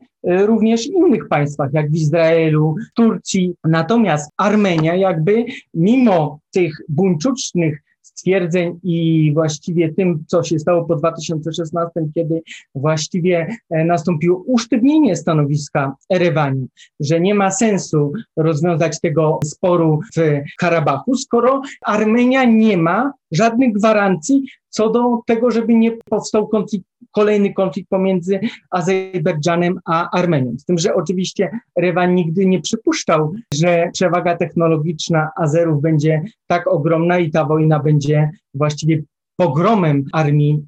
również 0.47 0.87
innych 0.87 1.29
państwach, 1.29 1.73
jak 1.73 1.91
w 1.91 1.95
Izraelu, 1.95 2.75
Turcji. 2.95 3.55
Natomiast 3.65 4.33
Armenia, 4.37 4.95
jakby 4.95 5.45
mimo 5.75 6.41
tych 6.51 6.73
buńczucznych 6.89 7.83
stwierdzeń 8.03 8.81
i 8.83 9.31
właściwie 9.35 9.95
tym, 9.95 10.25
co 10.27 10.43
się 10.43 10.59
stało 10.59 10.85
po 10.85 10.97
2016, 10.97 12.01
kiedy 12.15 12.43
właściwie 12.75 13.47
e, 13.71 13.85
nastąpiło 13.85 14.43
usztywnienie 14.47 15.17
stanowiska 15.17 15.97
Erewani, 16.13 16.67
że 17.01 17.21
nie 17.21 17.35
ma 17.35 17.51
sensu 17.51 18.13
rozwiązać 18.37 19.01
tego 19.01 19.41
sporu 19.45 20.01
w 20.17 20.41
Karabachu, 20.59 21.15
skoro 21.15 21.63
Armenia 21.83 22.45
nie 22.45 22.77
ma 22.77 23.13
żadnych 23.33 23.73
gwarancji 23.73 24.43
co 24.69 24.91
do 24.91 25.21
tego, 25.27 25.51
żeby 25.51 25.75
nie 25.75 25.93
powstał 26.11 26.49
konflikt, 26.49 26.87
kolejny 27.11 27.55
konflikt 27.55 27.89
pomiędzy 27.89 28.41
Azerbejdżanem 28.71 29.79
a 29.85 30.11
Armenią. 30.11 30.59
Z 30.59 30.65
tym, 30.65 30.79
że 30.79 30.95
oczywiście 30.95 31.51
Rewan 31.77 32.15
nigdy 32.15 32.47
nie 32.47 32.61
przypuszczał, 32.61 33.33
że 33.55 33.91
przewaga 33.93 34.37
technologiczna 34.37 35.31
Azerów 35.37 35.83
będzie 35.83 36.23
tak 36.47 36.67
ogromna 36.67 37.19
i 37.19 37.31
ta 37.31 37.45
wojna 37.45 37.79
będzie 37.79 38.31
właściwie 38.55 39.03
pogromem 39.37 40.05
armii 40.13 40.65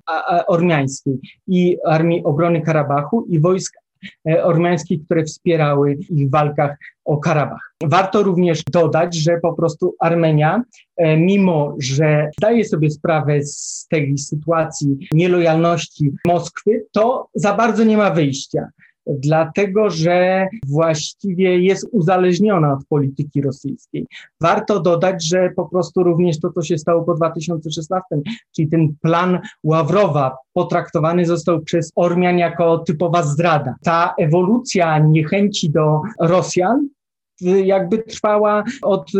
ormiańskiej 0.46 1.18
i 1.46 1.76
armii 1.86 2.24
obrony 2.24 2.60
Karabachu 2.60 3.26
i 3.28 3.40
wojsk 3.40 3.74
ormiańskich, 4.42 5.04
które 5.04 5.24
wspierały 5.24 5.92
ich 6.10 6.28
w 6.28 6.30
walkach 6.30 6.76
o 7.04 7.16
Karabach. 7.16 7.74
Warto 7.84 8.22
również 8.22 8.62
dodać, 8.72 9.16
że 9.16 9.38
po 9.42 9.52
prostu 9.52 9.94
Armenia, 10.00 10.62
e, 10.96 11.16
mimo 11.16 11.74
że 11.78 12.30
zdaje 12.38 12.64
sobie 12.64 12.90
sprawę 12.90 13.44
z 13.44 13.86
tej 13.90 14.18
sytuacji 14.18 15.08
nielojalności 15.12 16.12
Moskwy, 16.26 16.84
to 16.92 17.28
za 17.34 17.54
bardzo 17.54 17.84
nie 17.84 17.96
ma 17.96 18.10
wyjścia 18.10 18.68
dlatego 19.18 19.90
że 19.90 20.48
właściwie 20.66 21.58
jest 21.58 21.88
uzależniona 21.92 22.72
od 22.72 22.84
polityki 22.88 23.42
rosyjskiej. 23.42 24.06
Warto 24.40 24.80
dodać, 24.80 25.24
że 25.24 25.50
po 25.56 25.68
prostu 25.68 26.02
również 26.02 26.40
to, 26.40 26.52
co 26.52 26.62
się 26.62 26.78
stało 26.78 27.02
po 27.02 27.14
2016, 27.14 28.02
czyli 28.56 28.68
ten 28.68 28.94
plan 29.02 29.38
Ławrowa 29.64 30.36
potraktowany 30.52 31.26
został 31.26 31.60
przez 31.60 31.92
Ormian 31.96 32.38
jako 32.38 32.78
typowa 32.78 33.22
zdrada. 33.22 33.74
Ta 33.82 34.14
ewolucja 34.18 34.98
niechęci 34.98 35.70
do 35.70 36.00
Rosjan 36.20 36.88
jakby 37.64 37.98
trwała 37.98 38.64
od 38.82 39.10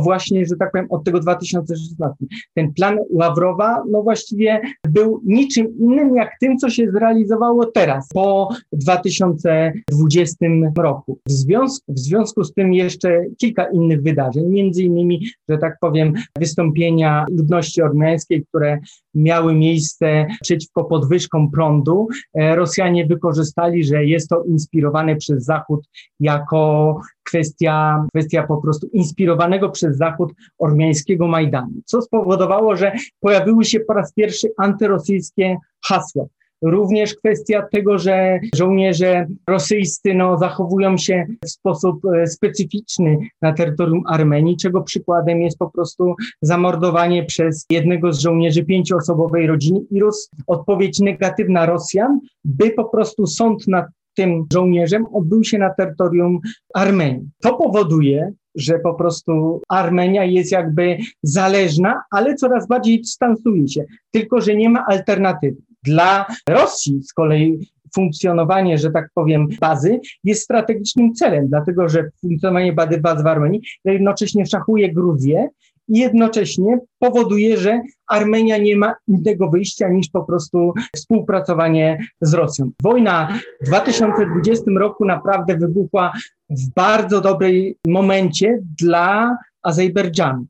właśnie, 0.00 0.46
że 0.46 0.56
tak 0.56 0.72
powiem, 0.72 0.86
od 0.90 1.04
tego 1.04 1.20
2016. 1.20 2.26
Ten 2.54 2.72
plan 2.72 2.98
Ławrowa, 3.10 3.82
no 3.90 4.02
właściwie 4.02 4.60
był 4.88 5.20
niczym 5.24 5.78
innym 5.78 6.16
jak 6.16 6.38
tym, 6.40 6.58
co 6.58 6.70
się 6.70 6.90
zrealizowało 6.90 7.66
teraz, 7.66 8.08
po 8.14 8.48
2020 8.72 10.36
roku. 10.76 11.18
W 11.26 11.32
związku, 11.32 11.92
w 11.92 11.98
związku 11.98 12.44
z 12.44 12.54
tym 12.54 12.74
jeszcze 12.74 13.24
kilka 13.38 13.64
innych 13.64 14.02
wydarzeń, 14.02 14.46
między 14.48 14.82
innymi, 14.82 15.26
że 15.48 15.58
tak 15.58 15.76
powiem, 15.80 16.12
wystąpienia 16.38 17.24
ludności 17.30 17.82
ormiańskiej, 17.82 18.44
które 18.44 18.78
miały 19.14 19.54
miejsce 19.54 20.26
przeciwko 20.42 20.84
podwyżkom 20.84 21.50
prądu. 21.50 22.08
E, 22.34 22.56
Rosjanie 22.56 23.06
wykorzystali, 23.06 23.84
że 23.84 24.04
jest 24.04 24.28
to 24.28 24.44
inspirowane 24.44 25.16
przez 25.16 25.44
Zachód 25.44 25.88
jako 26.20 27.00
kwestia, 27.22 28.04
kwestia 28.10 28.42
po 28.42 28.56
prostu 28.56 28.86
inspirowanego 28.92 29.70
przez 29.70 29.96
Zachód 29.96 30.32
ormiańskiego 30.58 31.28
Majdanu, 31.28 31.72
co 31.84 32.02
spowodowało, 32.02 32.76
że 32.76 32.92
pojawiły 33.20 33.64
się 33.64 33.80
po 33.80 33.92
raz 33.94 34.12
pierwszy 34.12 34.48
antyrosyjskie 34.58 35.56
hasła. 35.84 36.26
Również 36.62 37.14
kwestia 37.14 37.62
tego, 37.72 37.98
że 37.98 38.40
żołnierze 38.54 39.26
rosyjscy 39.48 40.14
no, 40.14 40.38
zachowują 40.38 40.96
się 40.96 41.26
w 41.44 41.50
sposób 41.50 42.04
e, 42.04 42.26
specyficzny 42.26 43.18
na 43.42 43.52
terytorium 43.52 44.02
Armenii, 44.06 44.56
czego 44.56 44.82
przykładem 44.82 45.42
jest 45.42 45.58
po 45.58 45.70
prostu 45.70 46.14
zamordowanie 46.42 47.24
przez 47.24 47.66
jednego 47.70 48.12
z 48.12 48.20
żołnierzy 48.20 48.64
pięcioosobowej 48.64 49.46
rodziny 49.46 49.80
i 49.90 50.00
roz, 50.00 50.30
odpowiedź 50.46 51.00
negatywna 51.00 51.66
Rosjan, 51.66 52.20
by 52.44 52.70
po 52.70 52.84
prostu 52.84 53.26
sąd 53.26 53.68
nad 53.68 53.86
tym 54.14 54.46
żołnierzem 54.52 55.06
odbył 55.12 55.44
się 55.44 55.58
na 55.58 55.74
terytorium 55.74 56.40
Armenii. 56.74 57.30
To 57.40 57.54
powoduje, 57.54 58.32
że 58.54 58.78
po 58.78 58.94
prostu 58.94 59.60
Armenia 59.68 60.24
jest 60.24 60.52
jakby 60.52 60.98
zależna, 61.22 62.02
ale 62.10 62.34
coraz 62.34 62.68
bardziej 62.68 62.98
dystansuje 62.98 63.68
się, 63.68 63.84
tylko 64.10 64.40
że 64.40 64.56
nie 64.56 64.70
ma 64.70 64.84
alternatywy. 64.88 65.56
Dla 65.84 66.26
Rosji 66.48 67.02
z 67.02 67.12
kolei 67.12 67.58
funkcjonowanie, 67.94 68.78
że 68.78 68.90
tak 68.90 69.08
powiem, 69.14 69.48
bazy 69.60 70.00
jest 70.24 70.42
strategicznym 70.42 71.14
celem, 71.14 71.48
dlatego 71.48 71.88
że 71.88 72.10
funkcjonowanie 72.20 72.72
bazy, 72.72 73.00
baz 73.00 73.22
w 73.22 73.26
Armenii 73.26 73.60
jednocześnie 73.84 74.46
szachuje 74.46 74.92
Gruzję 74.92 75.48
i 75.88 75.98
jednocześnie 75.98 76.78
powoduje, 76.98 77.56
że 77.56 77.80
Armenia 78.06 78.58
nie 78.58 78.76
ma 78.76 78.94
innego 79.08 79.50
wyjścia 79.50 79.88
niż 79.88 80.08
po 80.08 80.24
prostu 80.24 80.72
współpracowanie 80.96 81.98
z 82.20 82.34
Rosją. 82.34 82.70
Wojna 82.82 83.38
w 83.60 83.66
2020 83.66 84.64
roku 84.78 85.04
naprawdę 85.04 85.56
wybuchła 85.56 86.12
w 86.50 86.74
bardzo 86.74 87.20
dobrej 87.20 87.76
momencie 87.86 88.58
dla 88.80 89.36
Azerbejdżanu 89.62 90.46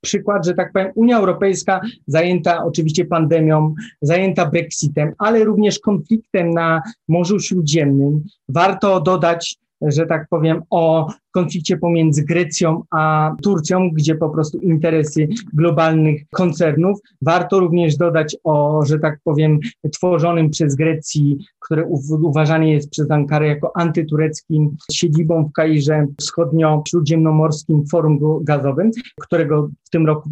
przykład, 0.00 0.46
że 0.46 0.54
tak 0.54 0.72
powiem, 0.72 0.92
Unia 0.94 1.18
Europejska 1.18 1.80
zajęta 2.06 2.64
oczywiście 2.64 3.04
pandemią, 3.04 3.74
zajęta 4.02 4.46
Brexitem, 4.46 5.12
ale 5.18 5.44
również 5.44 5.78
konfliktem 5.78 6.50
na 6.50 6.82
Morzu 7.08 7.40
Śródziemnym. 7.40 8.24
Warto 8.48 9.00
dodać, 9.00 9.56
że 9.82 10.06
tak 10.06 10.26
powiem, 10.30 10.62
o 10.70 11.12
konflikcie 11.30 11.76
pomiędzy 11.76 12.24
Grecją 12.24 12.82
a 12.90 13.32
Turcją, 13.42 13.90
gdzie 13.90 14.14
po 14.14 14.30
prostu 14.30 14.58
interesy 14.58 15.28
globalnych 15.52 16.22
koncernów. 16.30 16.98
Warto 17.22 17.60
również 17.60 17.96
dodać 17.96 18.36
o, 18.44 18.84
że 18.84 18.98
tak 18.98 19.18
powiem, 19.24 19.58
tworzonym 19.92 20.50
przez 20.50 20.74
Grecji, 20.74 21.38
które 21.60 21.84
uważane 22.22 22.70
jest 22.70 22.90
przez 22.90 23.10
Ankarę 23.10 23.46
jako 23.46 23.72
antytureckim 23.76 24.76
siedzibą 24.92 25.44
w 25.44 25.52
Kairze 25.52 26.06
wschodnio-śródziemnomorskim 26.20 27.84
forum 27.90 28.18
gazowym, 28.42 28.90
którego 29.20 29.68
w 29.84 29.90
tym 29.90 30.06
roku 30.06 30.30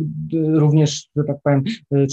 również, 0.53 1.09
że 1.17 1.25
tak 1.25 1.37
powiem, 1.45 1.65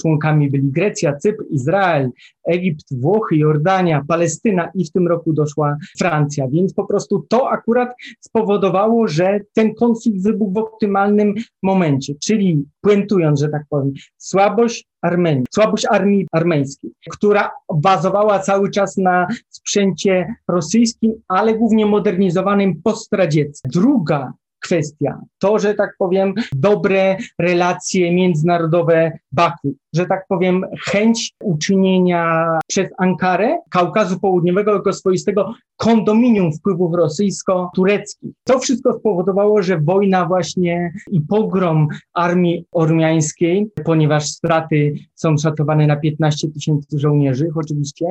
członkami 0.02 0.52
byli 0.52 0.72
Grecja, 0.72 1.16
Cypr, 1.16 1.44
Izrael, 1.50 2.10
Egipt, 2.48 2.86
Włochy, 2.92 3.36
Jordania, 3.36 4.06
Palestyna 4.08 4.70
i 4.76 4.86
w 4.86 4.92
tym 4.92 5.08
roku 5.08 5.34
doszła 5.34 5.78
Francja. 6.00 6.48
Więc 6.48 6.74
po 6.74 6.86
prostu 6.86 7.26
to 7.30 7.50
akurat 7.50 7.90
spowodowało, 8.20 8.75
spowodowało, 8.76 9.08
że 9.08 9.40
ten 9.54 9.76
konflikt 9.76 10.24
wybuchł 10.24 10.52
w 10.52 10.58
optymalnym 10.58 11.34
momencie, 11.64 12.14
czyli 12.24 12.64
puentując, 12.82 13.40
że 13.40 13.50
tak 13.50 13.64
powiem, 13.70 13.94
słabość 14.18 14.86
Armenii, 15.02 15.46
słabość 15.54 15.86
armii 15.92 16.28
armeńskiej, 16.32 16.92
która 17.12 17.52
bazowała 17.74 18.40
cały 18.40 18.72
czas 18.72 18.98
na 18.98 19.28
sprzęcie 19.50 20.36
rosyjskim, 20.48 21.14
ale 21.28 21.54
głównie 21.54 21.86
modernizowanym 21.86 22.82
postradzieckim. 22.82 23.72
Druga 23.72 24.34
kwestia. 24.66 25.20
To, 25.40 25.60
że 25.60 25.74
tak 25.74 25.96
powiem, 26.00 26.34
dobre 26.56 27.18
relacje 27.40 28.14
międzynarodowe 28.14 29.12
Baku, 29.32 29.76
że 29.94 30.06
tak 30.06 30.26
powiem, 30.30 30.66
chęć 30.86 31.34
uczynienia 31.44 32.50
przez 32.68 32.90
Ankarę 32.98 33.58
Kaukazu 33.70 34.20
Południowego 34.20 34.74
jako 34.74 34.94
swoistego 34.94 35.54
kondominium 35.78 36.54
wpływów 36.54 36.96
rosyjsko-tureckich. 36.96 38.32
To 38.44 38.60
wszystko 38.60 38.94
spowodowało, 38.94 39.62
że 39.62 39.80
wojna 39.80 40.26
właśnie 40.26 40.94
i 41.12 41.22
pogrom 41.22 41.88
armii 42.14 42.66
ormiańskiej, 42.72 43.72
ponieważ 43.86 44.26
straty 44.26 44.94
są 45.16 45.38
szacowane 45.38 45.88
na 45.88 45.96
15 45.96 46.48
tysięcy 46.48 47.00
żołnierzy 47.00 47.50
oczywiście, 47.56 48.06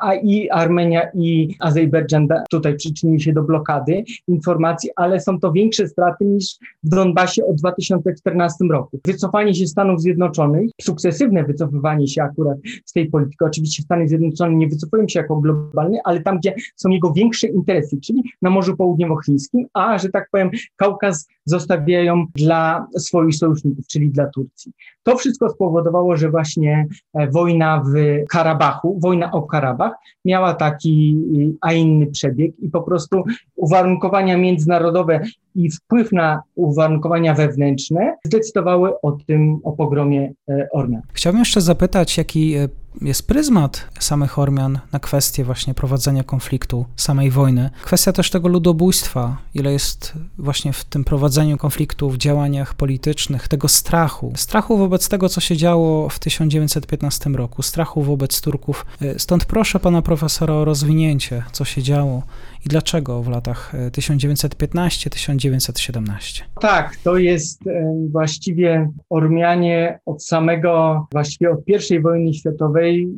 a 0.00 0.14
i 0.14 0.50
Armenia 0.50 1.02
i 1.14 1.54
Azerbejdżan 1.60 2.28
tutaj 2.50 2.76
przyczynili 2.76 3.20
się 3.22 3.32
do 3.32 3.42
blokady 3.42 4.04
informacji, 4.28 4.90
ale 4.96 5.20
są 5.20 5.40
to 5.40 5.52
większe 5.52 5.88
straty 5.96 6.24
niż 6.24 6.56
w 6.84 6.88
Donbasie 6.88 7.46
od 7.46 7.56
2014 7.56 8.64
roku. 8.70 9.00
Wycofanie 9.06 9.54
się 9.54 9.66
Stanów 9.66 10.00
Zjednoczonych, 10.00 10.70
sukcesywne 10.80 11.44
wycofywanie 11.44 12.08
się 12.08 12.22
akurat 12.22 12.58
z 12.84 12.92
tej 12.92 13.10
polityki, 13.10 13.44
oczywiście 13.44 13.82
Stany 13.82 14.08
Zjednoczone 14.08 14.54
nie 14.54 14.68
wycofują 14.68 15.08
się 15.08 15.20
jako 15.20 15.36
globalny, 15.36 15.98
ale 16.04 16.20
tam, 16.20 16.38
gdzie 16.38 16.54
są 16.76 16.88
jego 16.88 17.12
większe 17.12 17.46
interesy, 17.46 18.00
czyli 18.00 18.22
na 18.42 18.50
Morzu 18.50 18.76
Południowochińskim, 18.76 19.66
a, 19.74 19.98
że 19.98 20.08
tak 20.08 20.28
powiem, 20.32 20.50
Kaukaz 20.76 21.28
zostawiają 21.44 22.26
dla 22.34 22.86
swoich 22.98 23.36
sojuszników, 23.36 23.86
czyli 23.86 24.10
dla 24.10 24.26
Turcji. 24.26 24.72
To 25.02 25.16
wszystko 25.16 25.50
spowodowało, 25.50 26.16
że 26.16 26.30
właśnie 26.30 26.86
e, 27.14 27.30
wojna 27.30 27.82
w 27.86 27.94
Karabachu, 28.28 28.98
wojna 29.00 29.32
o 29.32 29.42
Karabach 29.42 29.92
miała 30.24 30.54
taki, 30.54 31.18
a 31.60 31.72
inny 31.72 32.06
przebieg 32.06 32.58
i 32.58 32.70
po 32.70 32.82
prostu 32.82 33.24
uwarunkowania 33.56 34.36
międzynarodowe 34.38 35.20
i 35.56 35.70
wpływ 35.70 36.12
na 36.12 36.42
uwarunkowania 36.54 37.34
wewnętrzne 37.34 38.16
zdecydowały 38.24 39.00
o 39.00 39.12
tym, 39.12 39.60
o 39.64 39.72
pogromie 39.72 40.32
e, 40.48 40.68
Ormian. 40.72 41.02
Chciałbym 41.12 41.38
jeszcze 41.38 41.60
zapytać, 41.60 42.18
jaki 42.18 42.54
e, 42.54 42.68
jest 43.02 43.26
pryzmat 43.26 43.88
samych 44.00 44.38
Ormian 44.38 44.78
na 44.92 44.98
kwestię 44.98 45.44
właśnie 45.44 45.74
prowadzenia 45.74 46.24
konfliktu, 46.24 46.84
samej 46.96 47.30
wojny. 47.30 47.70
Kwestia 47.84 48.12
też 48.12 48.30
tego 48.30 48.48
ludobójstwa, 48.48 49.36
ile 49.54 49.72
jest 49.72 50.12
właśnie 50.38 50.72
w 50.72 50.84
tym 50.84 51.04
prowadzeniu 51.04 51.56
konfliktu, 51.56 52.10
w 52.10 52.16
działaniach 52.16 52.74
politycznych, 52.74 53.48
tego 53.48 53.68
strachu. 53.68 54.32
Strachu 54.36 54.76
wobec 54.76 55.08
tego, 55.08 55.28
co 55.28 55.40
się 55.40 55.56
działo 55.56 56.08
w 56.08 56.18
1915 56.18 57.30
roku, 57.30 57.62
strachu 57.62 58.02
wobec 58.02 58.40
Turków. 58.40 58.86
E, 59.02 59.18
stąd 59.18 59.44
proszę 59.44 59.80
pana 59.80 60.02
profesora 60.02 60.54
o 60.54 60.64
rozwinięcie, 60.64 61.42
co 61.52 61.64
się 61.64 61.82
działo 61.82 62.22
i 62.66 62.68
dlaczego 62.68 63.22
w 63.22 63.28
latach 63.28 63.72
1915-1917. 63.90 66.42
E, 66.42 66.44
tak, 66.60 66.96
to 66.96 67.16
jest 67.16 67.66
e, 67.66 67.94
właściwie 68.10 68.90
Ormianie 69.10 69.98
od 70.06 70.24
samego, 70.24 71.06
właściwie 71.12 71.50
od 71.50 71.60
I 71.90 72.00
wojny 72.00 72.34
światowej 72.34 73.08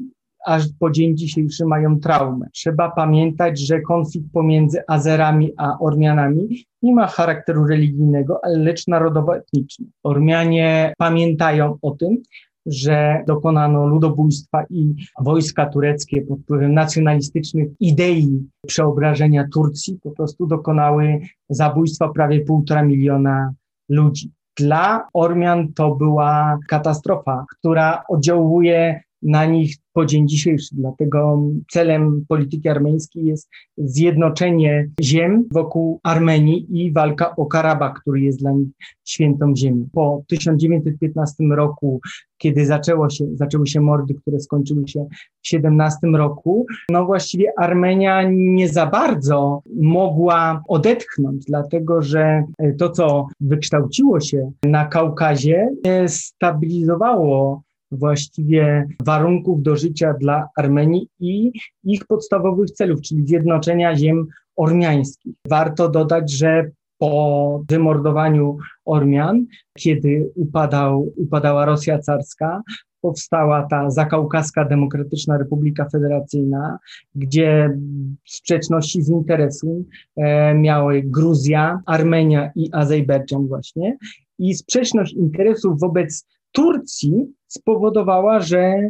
aż 0.47 0.63
po 0.79 0.91
dzień 0.91 1.17
dzisiejszy 1.17 1.65
mają 1.65 2.01
traumę. 2.01 2.47
Trzeba 2.53 2.91
pamiętać, 2.91 3.61
że 3.61 3.81
konflikt 3.81 4.27
pomiędzy 4.33 4.83
Azerami 4.89 5.53
a 5.57 5.79
Ormianami 5.79 6.65
nie 6.83 6.95
ma 6.95 7.07
charakteru 7.07 7.67
religijnego, 7.67 8.41
lecz 8.45 8.87
narodowo-etniczny. 8.87 9.87
Ormianie 10.03 10.93
pamiętają 10.99 11.77
o 11.83 11.91
tym, 11.91 12.23
że 12.69 13.23
dokonano 13.27 13.87
ludobójstwa 13.87 14.65
i 14.71 14.95
wojska 15.21 15.67
tureckie 15.67 16.23
pod 16.23 16.41
wpływem 16.41 16.75
nacjonalistycznych 16.75 17.69
idei 17.81 18.49
przeobrażenia 18.67 19.49
Turcji 19.55 19.99
po 20.03 20.11
prostu 20.11 20.47
dokonały 20.47 21.21
zabójstwa 21.49 22.09
prawie 22.09 22.41
półtora 22.41 22.83
miliona 22.83 23.53
ludzi. 23.89 24.31
Dla 24.57 25.09
Ormian 25.13 25.73
to 25.73 25.95
była 25.95 26.59
katastrofa, 26.69 27.45
która 27.59 28.03
oddziałuje 28.09 29.01
na 29.23 29.47
nich 29.47 29.77
po 29.93 30.07
dzień 30.07 30.29
dzisiejszy. 30.29 30.69
Dlatego 30.73 31.43
celem 31.71 32.25
polityki 32.29 32.69
armeńskiej 32.69 33.25
jest 33.25 33.49
zjednoczenie 33.77 34.89
ziem 35.03 35.49
wokół 35.53 36.01
Armenii 36.03 36.67
i 36.71 36.93
walka 36.93 37.37
o 37.37 37.47
Karabach, 37.47 38.01
który 38.01 38.21
jest 38.21 38.39
dla 38.39 38.53
nich 38.53 38.69
świętą 39.05 39.57
ziemią. 39.57 39.89
Po 39.93 40.23
1915 40.29 41.45
roku, 41.45 42.01
kiedy 42.39 42.67
zaczęło 42.67 43.11
się, 43.11 43.27
zaczęły 43.35 43.67
się 43.67 43.81
mordy, 43.81 44.15
które 44.15 44.41
skończyły 44.41 44.89
się 44.89 45.07
w 45.43 45.49
17 45.49 46.07
roku, 46.07 46.67
no 46.91 47.07
właściwie 47.07 47.53
Armenia 47.59 48.23
nie 48.31 48.69
za 48.69 48.87
bardzo 48.87 49.63
mogła 49.77 50.63
odetchnąć, 50.69 51.45
dlatego 51.45 52.03
że 52.03 52.45
to, 52.79 52.91
co 52.91 53.27
wykształciło 53.41 54.21
się 54.21 54.53
na 54.63 54.87
Kaukazie, 54.87 55.69
stabilizowało 56.07 57.63
właściwie 57.91 58.89
warunków 59.05 59.63
do 59.63 59.77
życia 59.77 60.15
dla 60.21 60.49
Armenii 60.57 61.09
i 61.21 61.53
ich 61.85 62.07
podstawowych 62.07 62.71
celów, 62.71 63.01
czyli 63.01 63.27
zjednoczenia 63.27 63.97
ziem 63.97 64.27
ormiańskich. 64.57 65.35
Warto 65.49 65.89
dodać, 65.89 66.33
że 66.33 66.71
po 66.99 67.63
demordowaniu 67.69 68.57
Ormian, 68.85 69.47
kiedy 69.79 70.33
upadał, 70.35 71.13
upadała 71.17 71.65
Rosja 71.65 71.99
carska, 71.99 72.63
powstała 73.01 73.67
ta 73.71 73.91
Zakaukaska 73.91 74.65
Demokratyczna 74.65 75.39
Republika 75.39 75.89
Federacyjna, 75.93 76.79
gdzie 77.15 77.79
sprzeczności 78.25 79.03
z 79.03 79.09
interesu 79.09 79.85
e, 80.17 80.55
miały 80.55 81.03
Gruzja, 81.03 81.81
Armenia 81.87 82.51
i 82.55 82.71
Azerbejdżan 82.73 83.47
właśnie. 83.47 83.97
I 84.39 84.55
sprzeczność 84.55 85.13
interesów 85.13 85.81
wobec 85.81 86.27
Turcji 86.59 87.33
spowodowała, 87.49 88.41
że 88.41 88.89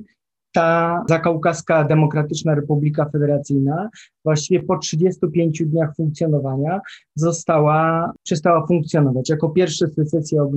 ta 0.52 1.04
Zakaukaska 1.08 1.84
Demokratyczna 1.84 2.54
Republika 2.54 3.08
Federacyjna 3.12 3.88
właściwie 4.24 4.62
po 4.62 4.78
35 4.78 5.62
dniach 5.66 5.96
funkcjonowania 5.96 6.80
została, 7.14 8.12
przestała 8.22 8.66
funkcjonować. 8.66 9.28
Jako 9.28 9.48
pierwsze 9.48 9.88
secesję 9.88 10.50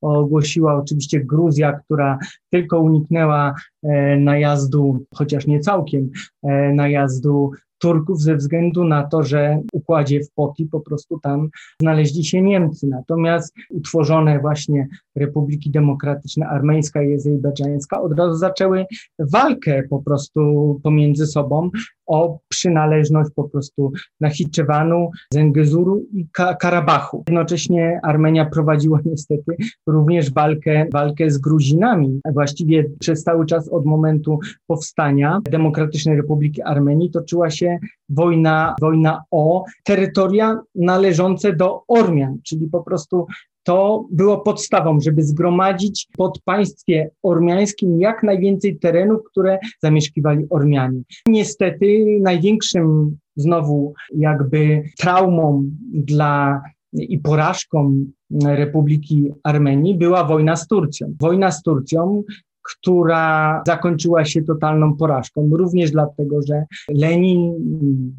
ogłosiła 0.00 0.76
oczywiście 0.76 1.24
Gruzja, 1.24 1.72
która 1.72 2.18
tylko 2.50 2.80
uniknęła 2.80 3.54
e, 3.82 4.16
najazdu, 4.16 5.04
chociaż 5.14 5.46
nie 5.46 5.60
całkiem, 5.60 6.10
e, 6.42 6.72
najazdu 6.72 7.50
Turków 7.78 8.20
ze 8.22 8.36
względu 8.36 8.84
na 8.84 9.02
to, 9.02 9.22
że 9.22 9.60
układzie 9.72 10.20
w 10.24 10.30
Poti 10.30 10.66
po 10.66 10.80
prostu 10.80 11.20
tam 11.20 11.48
znaleźli 11.80 12.24
się 12.24 12.42
Niemcy. 12.42 12.86
Natomiast 12.86 13.54
utworzone 13.70 14.40
właśnie 14.40 14.88
Republiki 15.16 15.70
Demokratyczne 15.70 16.46
Armeńska 16.46 17.02
i 17.02 17.14
Azerbejdżańska 17.14 18.00
od 18.00 18.18
razu 18.18 18.36
zaczęły 18.36 18.86
walkę 19.18 19.82
po 19.90 20.02
prostu 20.02 20.80
pomiędzy 20.82 21.26
sobą 21.26 21.70
o 22.06 22.38
przynależność 22.48 23.30
po 23.34 23.44
prostu 23.44 23.92
Nachiczewanu, 24.20 25.10
Zengezuru 25.32 26.06
i 26.12 26.26
Karabachu. 26.60 27.24
Jednocześnie 27.28 28.00
Armenia 28.02 28.46
prowadziła 28.46 29.00
niestety 29.04 29.56
również 29.86 30.32
walkę, 30.32 30.86
walkę 30.92 31.30
z 31.30 31.38
Gruzinami. 31.38 32.20
Właściwie 32.32 32.84
przez 32.98 33.22
cały 33.22 33.46
czas 33.46 33.68
od 33.68 33.86
momentu 33.86 34.38
powstania 34.66 35.40
Demokratycznej 35.50 36.16
Republiki 36.16 36.62
Armenii 36.62 37.10
toczyła 37.10 37.50
się 37.50 37.67
wojna, 38.08 38.74
wojna 38.80 39.22
o 39.30 39.64
terytoria 39.84 40.58
należące 40.74 41.52
do 41.52 41.82
Ormian, 41.88 42.38
czyli 42.44 42.68
po 42.72 42.82
prostu 42.82 43.26
to 43.62 44.06
było 44.10 44.40
podstawą, 44.40 45.00
żeby 45.00 45.22
zgromadzić 45.22 46.08
pod 46.16 46.42
państwie 46.44 47.10
ormiańskim 47.22 48.00
jak 48.00 48.22
najwięcej 48.22 48.78
terenów, 48.78 49.20
które 49.30 49.58
zamieszkiwali 49.82 50.44
Ormianie. 50.50 51.00
Niestety 51.26 52.18
największym 52.20 53.16
znowu 53.36 53.94
jakby 54.14 54.82
traumą 54.98 55.64
dla 55.92 56.62
i 56.92 57.18
porażką 57.18 58.04
Republiki 58.44 59.32
Armenii 59.42 59.94
była 59.94 60.24
wojna 60.24 60.56
z 60.56 60.66
Turcją. 60.66 61.14
Wojna 61.20 61.50
z 61.50 61.62
Turcją, 61.62 62.22
która 62.70 63.62
zakończyła 63.66 64.24
się 64.24 64.42
totalną 64.42 64.96
porażką. 64.96 65.50
Również 65.52 65.90
dlatego, 65.90 66.42
że 66.42 66.64
Lenin, 66.88 67.54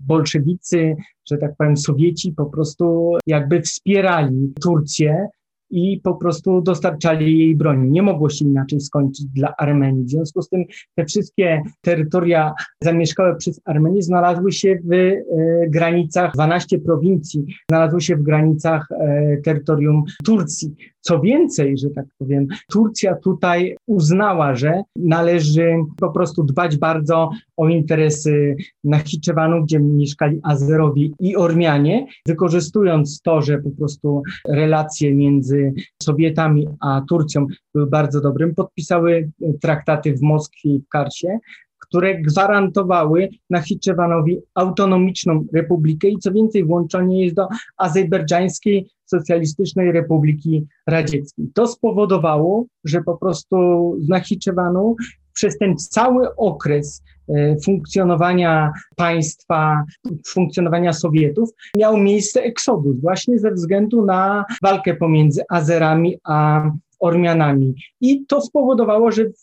bolszewicy, 0.08 0.96
że 1.30 1.38
tak 1.38 1.52
powiem, 1.58 1.78
Sowieci 1.78 2.34
po 2.34 2.46
prostu 2.46 3.18
jakby 3.28 3.62
wspierali 3.62 4.54
Turcję 4.62 5.28
i 5.72 6.02
po 6.04 6.16
prostu 6.16 6.62
dostarczali 6.62 7.40
jej 7.40 7.56
broni. 7.56 7.92
Nie 7.92 8.02
mogło 8.02 8.30
się 8.30 8.46
inaczej 8.46 8.82
skończyć 8.82 9.26
dla 9.26 9.56
Armenii. 9.58 10.06
W 10.06 10.10
związku 10.10 10.42
z 10.42 10.50
tym 10.50 10.66
te 10.96 11.06
wszystkie 11.06 11.62
terytoria 11.82 12.54
zamieszkałe 12.84 13.36
przez 13.36 13.62
Armenię 13.66 14.02
znalazły 14.02 14.52
się 14.52 14.80
w 14.84 14.94
e, 14.94 15.24
granicach, 15.70 16.34
12 16.34 16.80
prowincji 16.80 17.46
znalazły 17.70 18.02
się 18.02 18.16
w 18.16 18.24
granicach 18.24 18.88
e, 18.92 19.38
terytorium 19.38 20.04
Turcji. 20.26 20.76
Co 21.10 21.20
więcej, 21.20 21.78
że 21.78 21.90
tak 21.90 22.06
powiem, 22.18 22.48
Turcja 22.72 23.16
tutaj 23.16 23.76
uznała, 23.88 24.56
że 24.56 24.82
należy 24.96 25.76
po 25.98 26.12
prostu 26.12 26.44
dbać 26.44 26.78
bardzo 26.78 27.30
o 27.58 27.70
interesy 27.70 28.56
Nachiczewanu, 28.84 29.64
gdzie 29.64 29.80
mieszkali 29.80 30.40
Azerowie 30.44 31.10
i 31.20 31.36
Ormianie, 31.36 32.08
wykorzystując 32.28 33.22
to, 33.22 33.42
że 33.42 33.58
po 33.58 33.70
prostu 33.70 34.24
relacje 34.48 35.16
między 35.16 35.74
Sowietami 36.04 36.68
a 36.80 37.02
Turcją 37.10 37.46
były 37.74 37.88
bardzo 37.88 38.22
dobrym, 38.22 38.56
podpisały 38.56 39.32
traktaty 39.62 40.14
w 40.14 40.22
Moskwie 40.22 40.70
i 40.70 40.80
w 40.80 40.88
Karsie, 40.88 41.40
które 41.80 42.22
gwarantowały 42.22 43.30
Nachiczewanowi 43.50 44.38
autonomiczną 44.56 45.46
republikę 45.54 46.08
i 46.08 46.18
co 46.18 46.32
więcej 46.32 46.66
włączenie 46.66 47.24
jest 47.24 47.36
do 47.36 47.48
azerbejdżańskiej 47.78 48.90
Socjalistycznej 49.10 49.92
Republiki 49.92 50.68
Radzieckiej. 50.88 51.48
To 51.54 51.68
spowodowało, 51.68 52.66
że 52.84 53.02
po 53.04 53.18
prostu 53.18 53.56
z 54.00 54.10
Nachiczewanu 54.10 54.96
przez 55.34 55.58
ten 55.58 55.78
cały 55.78 56.36
okres 56.36 57.04
e, 57.30 57.56
funkcjonowania 57.66 58.72
państwa, 58.96 59.84
funkcjonowania 60.28 60.94
Sowietów, 60.94 61.50
miał 61.78 61.98
miejsce 61.98 62.42
eksodus 62.44 63.02
właśnie 63.02 63.40
ze 63.40 63.52
względu 63.52 64.06
na 64.06 64.46
walkę 64.64 64.96
pomiędzy 64.96 65.42
Azerami 65.50 66.18
a 66.24 66.70
Ormianami. 67.00 67.76
I 68.02 68.26
to 68.26 68.42
spowodowało, 68.42 69.12
że 69.12 69.26
w, 69.26 69.34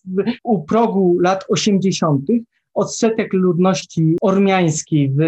u 0.45 0.63
progu 0.65 1.19
lat 1.21 1.45
80. 1.49 2.27
odsetek 2.77 3.33
ludności 3.33 4.17
ormiańskiej 4.21 5.11
w 5.11 5.21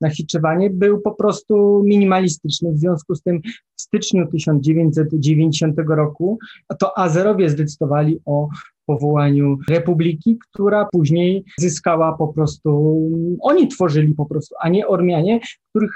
Nachiczewanie 0.00 0.70
był 0.70 1.00
po 1.00 1.12
prostu 1.12 1.82
minimalistyczny. 1.84 2.72
W 2.72 2.78
związku 2.78 3.14
z 3.14 3.22
tym 3.22 3.40
w 3.76 3.80
styczniu 3.82 4.26
1990 4.26 5.76
roku 5.88 6.38
to 6.78 6.98
Azerowie 6.98 7.50
zdecydowali 7.50 8.18
o 8.24 8.48
powołaniu 8.86 9.58
republiki, 9.68 10.38
która 10.38 10.84
później 10.92 11.44
zyskała 11.58 12.12
po 12.12 12.28
prostu, 12.28 13.00
oni 13.40 13.68
tworzyli 13.68 14.14
po 14.14 14.26
prostu, 14.26 14.54
a 14.60 14.68
nie 14.68 14.86
Ormianie, 14.86 15.40
których 15.70 15.90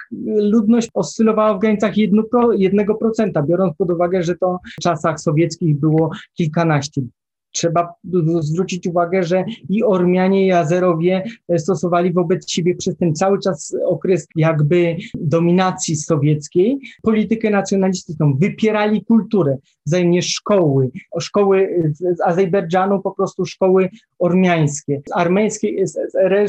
ludność 0.52 0.88
oscylowała 0.94 1.54
w 1.54 1.60
granicach 1.60 1.94
1%, 1.94 3.46
biorąc 3.46 3.76
pod 3.76 3.90
uwagę, 3.90 4.22
że 4.22 4.36
to 4.36 4.58
w 4.78 4.82
czasach 4.82 5.20
sowieckich 5.20 5.80
było 5.80 6.10
kilkanaście 6.34 7.02
trzeba 7.52 7.94
zwrócić 8.40 8.86
uwagę, 8.86 9.22
że 9.22 9.44
i 9.68 9.84
Ormianie, 9.84 10.46
i 10.46 10.52
Azerowie 10.52 11.24
stosowali 11.56 12.12
wobec 12.12 12.50
siebie 12.50 12.74
przez 12.74 12.96
ten 12.96 13.14
cały 13.14 13.38
czas 13.40 13.76
okres 13.86 14.26
jakby 14.36 14.96
dominacji 15.14 15.96
sowieckiej 15.96 16.78
politykę 17.02 17.50
nacjonalistyczną. 17.50 18.34
Wypierali 18.34 19.04
kulturę, 19.04 19.56
wzajemnie 19.88 20.22
szkoły, 20.22 20.90
szkoły 21.20 21.82
z 21.94 22.20
Azerbejdżanu 22.20 23.02
po 23.02 23.10
prostu 23.10 23.46
szkoły 23.46 23.88
ormiańskie, 24.18 25.00
z 25.06 25.16
armeńskiej 25.16 25.84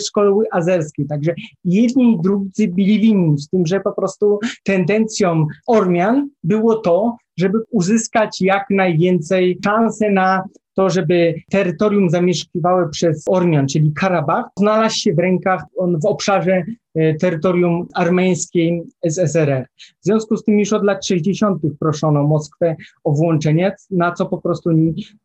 szkoły 0.08 0.46
azerskie. 0.52 1.06
Także 1.06 1.34
jedni 1.66 2.14
i 2.14 2.22
drudzy 2.22 2.68
byli 2.68 3.00
winni, 3.00 3.38
z 3.38 3.50
tym, 3.50 3.66
że 3.66 3.80
po 3.80 3.92
prostu 3.92 4.40
tendencją 4.64 5.46
Ormian 5.68 6.30
było 6.44 6.76
to, 6.76 7.18
żeby 7.38 7.58
uzyskać 7.72 8.42
jak 8.42 8.66
najwięcej 8.70 9.60
szansy 9.64 10.10
na 10.10 10.44
to, 10.74 10.90
żeby 10.90 11.36
terytorium 11.50 12.10
zamieszkiwałe 12.10 12.90
przez 12.90 13.24
Ormian, 13.28 13.68
czyli 13.68 13.94
Karabach, 13.94 14.46
znalazł 14.58 14.96
się 14.96 15.14
w 15.14 15.20
rękach, 15.20 15.64
on 15.78 16.00
w 16.00 16.06
obszarze 16.06 16.64
terytorium 17.20 17.88
armeńskiej 17.94 18.84
SSRR. 19.04 19.66
W 20.02 20.06
związku 20.06 20.38
z 20.38 20.44
tym 20.44 20.60
już 20.60 20.74
od 20.74 20.84
lat 20.84 21.06
60. 21.06 21.62
proszono 21.80 22.24
Moskwę 22.24 22.76
o 23.04 23.12
włączenie, 23.12 23.76
na 23.92 24.12
co 24.12 24.26
po 24.26 24.38
prostu 24.38 24.70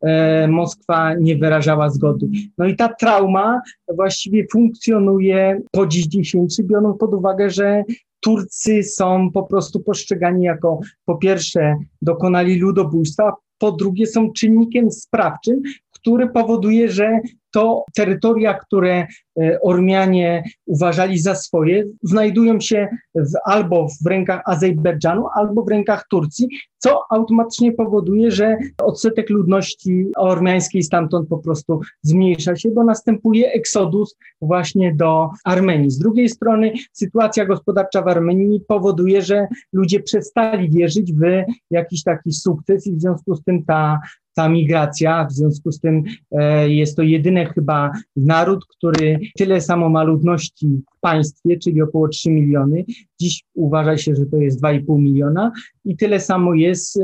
e, 0.03 0.49
Moskwa 0.49 1.15
nie 1.15 1.37
wyrażała 1.37 1.91
zgody. 1.91 2.27
No 2.59 2.67
i 2.67 2.77
ta 2.77 2.89
trauma 2.89 3.61
właściwie 3.95 4.47
funkcjonuje 4.53 5.61
po 5.71 5.87
dziś 5.87 6.07
dzisiejszy, 6.07 6.65
biorąc 6.65 6.99
pod 6.99 7.15
uwagę, 7.15 7.51
że 7.51 7.85
Turcy 8.21 8.83
są 8.83 9.31
po 9.31 9.43
prostu 9.43 9.81
postrzegani 9.81 10.45
jako 10.45 10.81
po 11.05 11.17
pierwsze 11.17 11.75
dokonali 12.03 12.59
ludobójstwa, 12.59 13.33
po 13.59 13.73
drugie 13.73 14.07
są 14.07 14.33
czynnikiem 14.33 14.91
sprawczym, 14.91 15.63
który 15.91 16.29
powoduje, 16.29 16.89
że 16.89 17.21
to 17.55 17.85
terytoria, 17.95 18.55
które 18.55 19.07
e, 19.41 19.61
Ormianie 19.61 20.43
uważali 20.67 21.19
za 21.19 21.35
swoje, 21.35 21.85
znajdują 22.03 22.61
się 22.61 22.89
w, 23.15 23.33
albo 23.45 23.89
w 24.05 24.07
rękach 24.07 24.43
Azerbejdżanu, 24.47 25.27
albo 25.35 25.63
w 25.63 25.69
rękach 25.69 26.07
Turcji, 26.11 26.49
co 26.79 27.01
automatycznie 27.11 27.73
powoduje, 27.73 28.31
że 28.31 28.57
odsetek 28.79 29.31
ludności 29.31 30.07
ormiańskiej 30.17 30.83
stamtąd 30.83 31.29
po 31.29 31.39
prostu 31.39 31.81
zmniejsza 32.03 32.57
się, 32.57 32.71
bo 32.71 32.85
następuje 32.85 33.53
eksodus 33.53 34.17
właśnie 34.41 34.95
do 34.95 35.31
Armenii. 35.45 35.91
Z 35.91 35.99
drugiej 35.99 36.29
strony 36.29 36.73
sytuacja 36.93 37.47
gospodarcza 37.47 38.03
w 38.03 38.09
Armenii 38.09 38.61
powoduje, 38.69 39.23
że 39.23 39.47
ludzie 39.73 40.01
przestali 40.01 40.71
wierzyć 40.71 41.13
w 41.13 41.45
jakiś 41.71 42.03
taki 42.03 42.33
sukces 42.33 42.87
i 42.87 42.93
w 42.93 43.01
związku 43.01 43.35
z 43.35 43.45
tym 43.45 43.65
ta 43.65 44.01
ta 44.35 44.49
migracja, 44.49 45.25
w 45.25 45.33
związku 45.33 45.73
z 45.73 45.81
tym 45.81 46.05
e, 46.33 46.69
jest 46.69 46.97
to 46.97 47.03
chyba 47.47 47.91
naród, 48.17 48.65
który 48.67 49.19
tyle 49.37 49.61
samo 49.61 49.89
ma 49.89 50.03
ludności 50.03 50.83
w 50.97 51.01
państwie, 51.01 51.59
czyli 51.59 51.83
około 51.83 52.09
3 52.09 52.31
miliony. 52.31 52.85
Dziś 53.21 53.45
uważa 53.55 53.97
się, 53.97 54.15
że 54.15 54.27
to 54.27 54.37
jest 54.37 54.63
2,5 54.63 54.99
miliona 54.99 55.53
i 55.85 55.97
tyle 55.97 56.21
samo 56.21 56.55
jest, 56.55 56.97
e, 56.97 57.03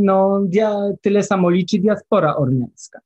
no, 0.00 0.42
dia, 0.46 0.76
tyle 1.02 1.22
samo 1.22 1.50
liczy 1.50 1.78
diaspora 1.78 2.36
ormiańska. 2.36 3.00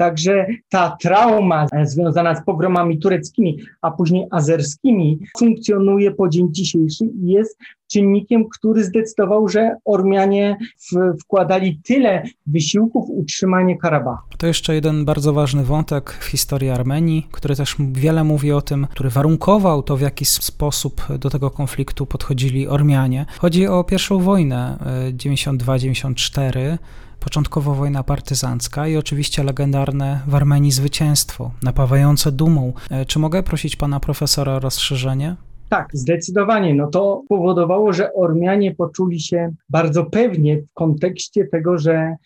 Także 0.00 0.46
ta 0.68 0.96
trauma 1.02 1.66
związana 1.82 2.34
z 2.34 2.44
pogromami 2.44 2.98
tureckimi, 2.98 3.58
a 3.82 3.90
później 3.90 4.26
azerskimi 4.30 5.18
funkcjonuje 5.38 6.10
po 6.10 6.28
dzień 6.28 6.48
dzisiejszy 6.50 7.04
i 7.04 7.26
jest 7.26 7.58
czynnikiem, 7.92 8.44
który 8.48 8.84
zdecydował, 8.84 9.48
że 9.48 9.76
Ormianie 9.84 10.56
wkładali 11.22 11.80
tyle 11.84 12.22
wysiłków 12.46 13.06
w 13.06 13.10
utrzymanie 13.10 13.78
Karabachu. 13.78 14.28
To 14.38 14.46
jeszcze 14.46 14.74
jeden 14.74 15.04
bardzo 15.04 15.32
ważny 15.32 15.64
wątek 15.64 16.10
w 16.10 16.24
historii 16.24 16.70
Armenii, 16.70 17.26
który 17.30 17.56
też 17.56 17.76
wiele 17.92 18.24
mówi 18.24 18.52
o 18.52 18.62
tym, 18.62 18.86
który 18.90 19.10
warunkował 19.10 19.82
to, 19.82 19.96
w 19.96 20.00
jaki 20.00 20.24
sposób 20.24 21.18
do 21.18 21.30
tego 21.30 21.50
konfliktu 21.50 22.06
podchodzili 22.06 22.68
Ormianie. 22.68 23.26
Chodzi 23.38 23.66
o 23.66 23.84
pierwszą 23.84 24.18
wojnę 24.18 24.78
92-94 25.12 26.58
e, 26.58 26.78
początkowo 27.20 27.74
wojna 27.74 28.02
partyzancka 28.02 28.88
i 28.88 28.96
oczywiście 28.96 29.42
legendarne 29.42 30.20
w 30.26 30.34
Armenii 30.34 30.72
zwycięstwo, 30.72 31.50
napawające 31.62 32.32
dumą. 32.32 32.72
E, 32.90 33.04
czy 33.04 33.18
mogę 33.18 33.42
prosić 33.42 33.76
pana 33.76 34.00
profesora 34.00 34.52
o 34.52 34.60
rozszerzenie? 34.60 35.36
Tak, 35.68 35.88
zdecydowanie. 35.92 36.74
No 36.74 36.86
to 36.86 37.22
powodowało, 37.28 37.92
że 37.92 38.12
Ormianie 38.12 38.74
poczuli 38.74 39.20
się 39.20 39.52
bardzo 39.68 40.04
pewnie 40.04 40.62
w 40.62 40.72
kontekście 40.74 41.44
tego, 41.44 41.78
że 41.78 42.16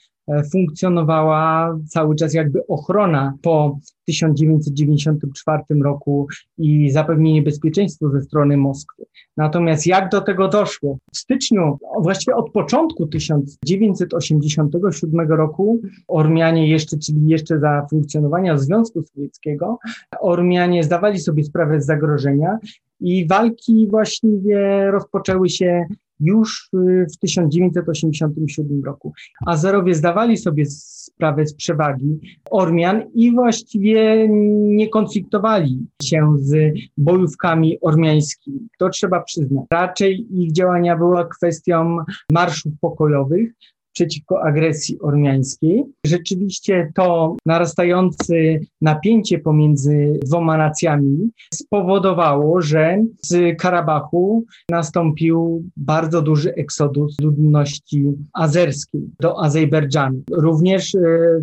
funkcjonowała 0.53 1.77
cały 1.89 2.17
czas 2.17 2.35
jakby 2.35 2.67
ochrona 2.67 3.35
po 3.43 3.79
1994 4.07 5.63
roku 5.83 6.27
i 6.59 6.91
zapewnienie 6.91 7.43
bezpieczeństwa 7.43 8.09
ze 8.09 8.23
strony 8.23 8.57
Moskwy. 8.57 9.05
Natomiast 9.37 9.87
jak 9.87 10.11
do 10.11 10.21
tego 10.21 10.49
doszło? 10.49 10.99
W 11.13 11.17
styczniu, 11.17 11.79
właściwie 12.01 12.37
od 12.37 12.53
początku 12.53 13.07
1987 13.07 15.29
roku, 15.29 15.81
Ormianie 16.09 16.69
jeszcze, 16.69 16.99
czyli 16.99 17.27
jeszcze 17.27 17.59
za 17.59 17.87
funkcjonowania 17.91 18.59
Związku 18.59 19.03
Sowieckiego, 19.03 19.79
Ormianie 20.21 20.85
zdawali 20.85 21.19
sobie 21.19 21.45
sprawę 21.45 21.81
z 21.81 21.87
zagrożenia 21.87 22.59
i 23.01 23.27
walki 23.27 23.89
właściwie 23.91 24.91
rozpoczęły 24.91 25.49
się 25.49 25.87
już 26.21 26.71
y, 26.75 27.07
w 27.15 27.19
1987 27.19 28.85
roku. 28.85 29.13
Azerowie 29.47 29.95
zdawali 29.95 30.37
sobie 30.37 30.67
sprawę 30.67 31.47
z 31.47 31.55
przewagi 31.55 32.19
Ormian 32.51 33.03
i 33.15 33.33
właściwie 33.33 34.29
nie 34.29 34.89
konfliktowali 34.89 35.87
się 36.03 36.37
z 36.39 36.75
bojówkami 36.97 37.79
ormiańskimi. 37.81 38.69
To 38.79 38.89
trzeba 38.89 39.23
przyznać. 39.23 39.65
Raczej 39.71 40.27
ich 40.31 40.53
działania 40.53 40.97
była 40.97 41.29
kwestią 41.29 41.97
marszów 42.33 42.73
pokojowych, 42.81 43.53
przeciwko 43.95 44.43
agresji 44.43 45.01
ormiańskiej. 45.01 45.85
Rzeczywiście 46.07 46.93
to 46.95 47.37
narastające 47.47 48.35
napięcie 48.81 49.39
pomiędzy 49.39 50.19
dwoma 50.25 50.57
nacjami 50.57 51.31
spowodowało, 51.55 52.63
że 52.63 53.05
z 53.23 53.59
Karabachu 53.59 54.45
nastąpił 54.71 55.65
bardzo 55.77 56.23
duży 56.23 56.55
eksodus 56.55 57.17
ludności 57.21 58.05
azerskiej 58.33 59.03
do 59.21 59.43
Azerbejdżanu. 59.43 60.23
Również 60.31 60.95
e, 60.95 60.99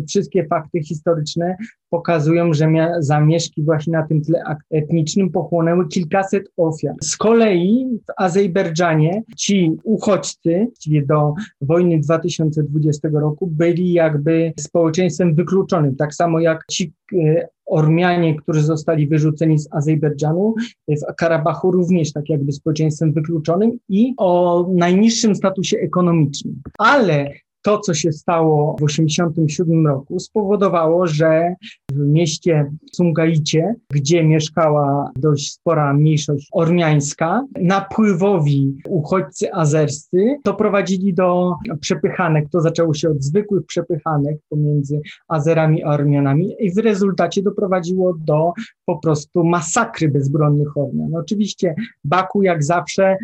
wszystkie 0.08 0.46
fakty 0.46 0.82
historyczne 0.82 1.56
pokazują, 1.92 2.52
że 2.52 2.68
zamieszki 2.98 3.62
właśnie 3.62 3.92
na 3.92 4.06
tym 4.06 4.22
tle 4.22 4.42
etnicznym 4.70 5.30
pochłonęły 5.30 5.88
kilkaset 5.88 6.48
ofiar. 6.56 6.94
Z 7.02 7.16
kolei 7.16 7.86
w 8.08 8.12
Azerbejdżanie 8.16 9.22
ci 9.36 9.76
uchodźcy, 9.84 10.68
czyli 10.82 11.06
do 11.06 11.34
wojny 11.60 12.00
2020 12.00 13.08
roku, 13.12 13.46
byli 13.46 13.92
jakby 13.92 14.52
społeczeństwem 14.60 15.34
wykluczonym, 15.34 15.96
tak 15.96 16.14
samo 16.14 16.40
jak 16.40 16.64
ci 16.70 16.92
e, 17.12 17.48
Ormianie, 17.66 18.36
którzy 18.36 18.62
zostali 18.62 19.08
wyrzuceni 19.08 19.58
z 19.58 19.68
Azerbejdżanu, 19.70 20.54
w 20.88 21.14
Karabachu 21.16 21.70
również 21.70 22.12
tak 22.12 22.28
jakby 22.28 22.52
społeczeństwem 22.52 23.12
wykluczonym 23.12 23.78
i 23.88 24.14
o 24.16 24.66
najniższym 24.72 25.34
statusie 25.34 25.76
ekonomicznym. 25.78 26.62
Ale 26.78 27.32
to, 27.62 27.78
co 27.78 27.94
się 27.94 28.12
stało 28.12 28.76
w 28.80 28.86
1987 28.86 29.86
roku, 29.86 30.18
spowodowało, 30.18 31.06
że 31.06 31.54
w 31.92 31.98
mieście 31.98 32.70
Sungaicie, 32.92 33.74
gdzie 33.90 34.24
mieszkała 34.24 35.10
dość 35.16 35.52
spora 35.52 35.94
mniejszość 35.94 36.48
ormiańska, 36.52 37.46
napływowi 37.60 38.76
uchodźcy 38.88 39.52
azerscy 39.54 40.36
doprowadzili 40.44 41.14
do 41.14 41.54
przepychanek. 41.80 42.48
To 42.50 42.60
zaczęło 42.60 42.94
się 42.94 43.10
od 43.10 43.22
zwykłych 43.22 43.66
przepychanek 43.66 44.36
pomiędzy 44.48 45.00
Azerami 45.28 45.84
a 45.84 45.88
Ormianami 45.88 46.54
i 46.58 46.74
w 46.74 46.78
rezultacie 46.78 47.42
doprowadziło 47.42 48.14
do 48.18 48.52
po 48.86 48.98
prostu 48.98 49.44
masakry 49.44 50.08
bezbronnych 50.08 50.76
Ormian. 50.76 51.14
Oczywiście 51.16 51.74
Baku 52.04 52.42
jak 52.42 52.64
zawsze 52.64 53.16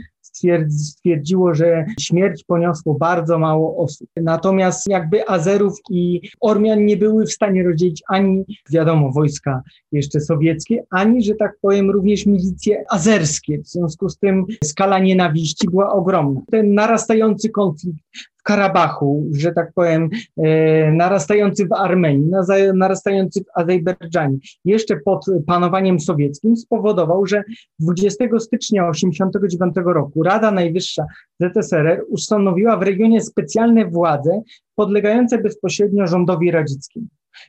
stwierdziło, 0.68 1.54
że 1.54 1.86
śmierć 2.00 2.44
poniosło 2.44 2.94
bardzo 2.94 3.38
mało 3.38 3.76
osób. 3.76 4.08
Natomiast 4.16 4.88
jakby 4.88 5.28
Azerów 5.28 5.74
i 5.90 6.20
Ormian 6.40 6.84
nie 6.84 6.96
były 6.96 7.26
w 7.26 7.32
stanie 7.32 7.62
rozdzielić 7.62 8.02
ani, 8.08 8.44
wiadomo, 8.70 9.12
wojska 9.12 9.62
jeszcze 9.92 10.20
sowieckie, 10.20 10.84
ani, 10.90 11.22
że 11.22 11.34
tak 11.34 11.52
powiem, 11.60 11.90
również 11.90 12.26
milicje 12.26 12.84
azerskie. 12.90 13.58
W 13.58 13.68
związku 13.68 14.08
z 14.08 14.18
tym 14.18 14.44
skala 14.64 14.98
nienawiści 14.98 15.66
była 15.70 15.92
ogromna. 15.92 16.40
Ten 16.50 16.74
narastający 16.74 17.50
konflikt 17.50 17.98
Karabachu, 18.48 19.26
że 19.32 19.52
tak 19.52 19.72
powiem, 19.74 20.08
e, 20.36 20.92
narastający 20.92 21.66
w 21.66 21.72
Armenii, 21.72 22.30
narastający 22.74 23.40
w 23.40 23.46
Azerbejdżanie, 23.54 24.36
jeszcze 24.64 24.96
pod 24.96 25.26
panowaniem 25.46 26.00
sowieckim 26.00 26.56
spowodował, 26.56 27.26
że 27.26 27.42
20 27.78 28.24
stycznia 28.38 28.92
1989 28.92 29.74
roku 29.94 30.22
Rada 30.22 30.50
Najwyższa 30.50 31.06
ZSRR 31.40 32.04
ustanowiła 32.08 32.76
w 32.76 32.82
regionie 32.82 33.20
specjalne 33.20 33.86
władze 33.86 34.42
podlegające 34.74 35.38
bezpośrednio 35.38 36.06
rządowi 36.06 36.50
radzieckiemu. 36.50 37.06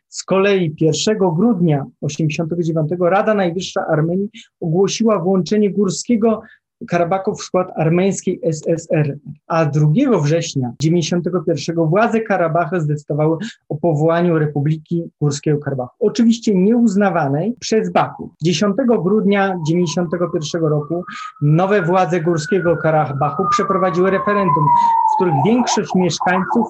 Z 0.07 0.23
kolei 0.23 0.75
1 0.79 1.17
grudnia 1.17 1.85
1989 2.07 2.89
Rada 3.11 3.33
Najwyższa 3.33 3.85
Armenii 3.91 4.29
ogłosiła 4.61 5.19
włączenie 5.19 5.71
Górskiego 5.71 6.41
Karabachu 6.87 7.35
w 7.35 7.41
skład 7.41 7.71
armeńskiej 7.75 8.39
SSR, 8.43 9.17
a 9.47 9.65
2 9.65 9.87
września 10.21 10.73
1991 10.77 11.85
władze 11.85 12.21
Karabachu 12.21 12.79
zdecydowały 12.79 13.37
o 13.69 13.75
powołaniu 13.75 14.39
Republiki 14.39 15.03
Górskiego 15.21 15.57
Karabachu, 15.57 15.95
oczywiście 15.99 16.55
nieuznawanej 16.55 17.55
przez 17.59 17.91
Baku. 17.91 18.29
10 18.43 18.75
grudnia 19.03 19.41
1991 19.67 20.69
roku 20.69 21.03
nowe 21.41 21.81
władze 21.81 22.21
Górskiego 22.21 22.77
Karabachu 22.77 23.43
przeprowadziły 23.51 24.11
referendum, 24.11 24.65
w 25.13 25.15
którym 25.15 25.35
większość 25.45 25.95
mieszkańców 25.95 26.67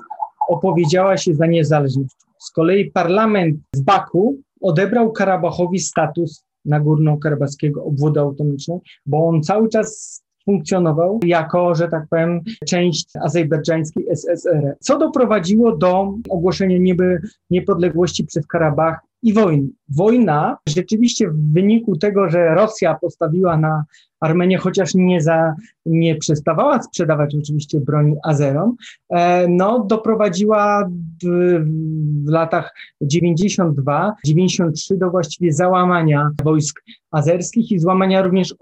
opowiedziała 0.50 1.18
się 1.18 1.34
za 1.34 1.46
niezależnością. 1.46 2.18
Z 2.40 2.52
kolei 2.52 2.92
parlament 2.92 3.58
w 3.76 3.82
Baku 3.82 4.38
odebrał 4.62 5.12
Karabachowi 5.12 5.80
status 5.80 6.49
Nagórno-Karabaskiego 6.66 7.84
obwodu 7.84 8.20
autonomicznego, 8.20 8.82
bo 9.06 9.28
on 9.28 9.44
cały 9.44 9.70
czas 9.70 10.22
funkcjonował 10.46 11.20
jako, 11.26 11.76
że 11.76 11.88
tak 11.88 12.08
powiem, 12.10 12.42
część 12.68 13.10
azerbejdżańskiej 13.22 14.06
SSR, 14.10 14.76
co 14.80 14.98
doprowadziło 14.98 15.78
do 15.78 16.14
ogłoszenia 16.30 16.78
nieby 16.78 17.22
niepodległości 17.50 18.26
przez 18.26 18.48
Karabach 18.48 19.00
i 19.24 19.34
wojny. 19.34 19.68
Wojna 19.90 20.58
rzeczywiście 20.68 21.30
w 21.30 21.54
wyniku 21.54 21.98
tego, 21.98 22.30
że 22.30 22.56
Rosja 22.56 22.96
postawiła 23.02 23.58
na 23.58 23.84
Armenia 24.20 24.60
chociaż 24.60 24.96
nie, 24.96 25.22
za, 25.22 25.54
nie 25.86 26.16
przestawała 26.16 26.82
sprzedawać 26.82 27.36
oczywiście 27.36 27.80
broń 27.80 28.16
Azerom, 28.24 28.76
e, 29.10 29.48
no 29.48 29.86
doprowadziła 29.90 30.90
w, 31.24 31.28
w 32.26 32.30
latach 32.30 32.74
92-93 33.04 34.98
do 34.98 35.10
właściwie 35.10 35.54
załamania 35.54 36.30
wojsk 36.44 36.82
azerskich 37.12 37.72
i 37.72 37.80
złamania 37.80 38.22
również 38.22 38.56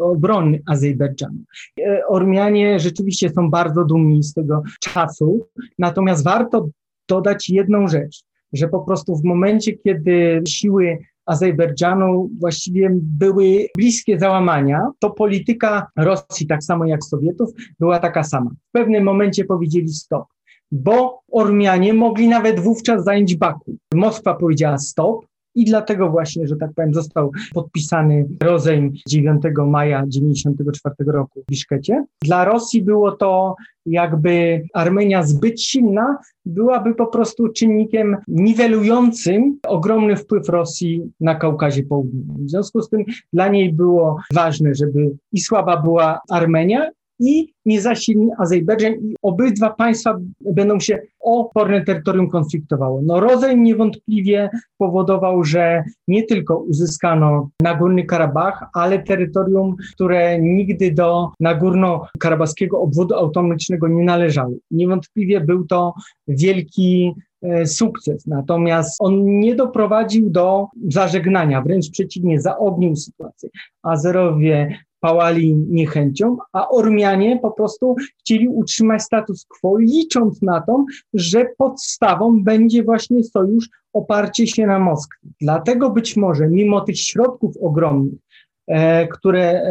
obrony 0.00 0.62
Azerbejdżanu. 0.66 1.38
E, 1.80 2.06
Ormianie 2.06 2.80
rzeczywiście 2.80 3.30
są 3.30 3.50
bardzo 3.50 3.84
dumni 3.84 4.22
z 4.22 4.34
tego 4.34 4.62
czasu, 4.80 5.46
natomiast 5.78 6.24
warto 6.24 6.68
dodać 7.08 7.48
jedną 7.48 7.88
rzecz, 7.88 8.24
że 8.52 8.68
po 8.68 8.80
prostu 8.80 9.16
w 9.16 9.24
momencie, 9.24 9.72
kiedy 9.72 10.42
siły 10.48 10.98
Azerbejdżanu 11.26 12.30
właściwie 12.40 12.90
były 12.92 13.66
bliskie 13.76 14.18
załamania, 14.18 14.90
to 14.98 15.10
polityka 15.10 15.86
Rosji, 15.96 16.46
tak 16.46 16.64
samo 16.64 16.84
jak 16.84 17.04
Sowietów, 17.04 17.50
była 17.80 17.98
taka 17.98 18.24
sama. 18.24 18.50
W 18.50 18.72
pewnym 18.72 19.04
momencie 19.04 19.44
powiedzieli 19.44 19.88
stop, 19.88 20.24
bo 20.72 21.20
Ormianie 21.32 21.94
mogli 21.94 22.28
nawet 22.28 22.60
wówczas 22.60 23.04
zająć 23.04 23.36
Baku. 23.36 23.76
Moskwa 23.94 24.34
powiedziała 24.34 24.78
stop, 24.78 25.26
i 25.56 25.64
dlatego 25.64 26.10
właśnie, 26.10 26.46
że 26.46 26.56
tak 26.56 26.70
powiem, 26.74 26.94
został 26.94 27.32
podpisany 27.54 28.28
rozejm 28.42 28.92
9 29.08 29.42
maja 29.66 30.02
1994 30.06 31.12
roku 31.12 31.42
w 31.42 31.50
Biszkecie. 31.50 32.04
Dla 32.24 32.44
Rosji 32.44 32.82
było 32.82 33.12
to 33.12 33.54
jakby 33.86 34.62
Armenia 34.74 35.22
zbyt 35.22 35.62
silna, 35.62 36.18
byłaby 36.44 36.94
po 36.94 37.06
prostu 37.06 37.48
czynnikiem 37.48 38.16
niwelującym 38.28 39.58
ogromny 39.66 40.16
wpływ 40.16 40.48
Rosji 40.48 41.12
na 41.20 41.34
Kaukazie 41.34 41.82
Południowym. 41.82 42.46
W 42.46 42.50
związku 42.50 42.82
z 42.82 42.88
tym 42.88 43.04
dla 43.32 43.48
niej 43.48 43.72
było 43.72 44.20
ważne, 44.34 44.74
żeby 44.74 45.10
i 45.32 45.40
słaba 45.40 45.82
była 45.82 46.20
Armenia, 46.30 46.90
i 47.18 47.52
niezasilny 47.66 48.32
Azerbejdżan 48.38 48.92
i 48.92 49.14
obydwa 49.22 49.70
państwa 49.70 50.18
będą 50.40 50.80
się 50.80 50.98
o 51.20 51.50
terytorium 51.86 52.30
konfliktowały. 52.30 53.02
No 53.02 53.20
rozejm 53.20 53.62
niewątpliwie 53.62 54.50
powodował, 54.78 55.44
że 55.44 55.84
nie 56.08 56.22
tylko 56.22 56.58
uzyskano 56.58 57.48
Nagórny 57.62 58.04
Karabach, 58.04 58.64
ale 58.74 59.02
terytorium, 59.02 59.76
które 59.94 60.40
nigdy 60.40 60.92
do 60.92 61.30
Nagórno-Karabaskiego 61.40 62.80
obwodu 62.80 63.14
autonomicznego 63.14 63.88
nie 63.88 64.04
należało. 64.04 64.52
Niewątpliwie 64.70 65.40
był 65.40 65.66
to 65.66 65.94
wielki 66.28 67.14
e, 67.42 67.66
sukces. 67.66 68.26
Natomiast 68.26 68.96
on 68.98 69.24
nie 69.24 69.54
doprowadził 69.54 70.30
do 70.30 70.66
zażegnania, 70.88 71.62
wręcz 71.62 71.90
przeciwnie, 71.90 72.40
zaognił 72.40 72.96
sytuację. 72.96 73.48
Azerowie 73.82 74.78
pałali 75.06 75.56
niechęcią, 75.56 76.36
a 76.52 76.68
Ormianie 76.68 77.38
po 77.42 77.50
prostu 77.50 77.94
chcieli 78.18 78.48
utrzymać 78.48 79.02
status 79.02 79.46
quo, 79.48 79.78
licząc 79.78 80.42
na 80.42 80.60
to, 80.60 80.84
że 81.14 81.46
podstawą 81.58 82.44
będzie 82.44 82.84
właśnie 82.84 83.24
sojusz 83.24 83.68
oparcie 83.92 84.46
się 84.46 84.66
na 84.66 84.78
Moskwie. 84.78 85.28
Dlatego 85.40 85.90
być 85.90 86.16
może, 86.16 86.48
mimo 86.48 86.80
tych 86.80 86.98
środków 86.98 87.56
ogromnych, 87.60 88.18
e, 88.66 89.08
które, 89.08 89.62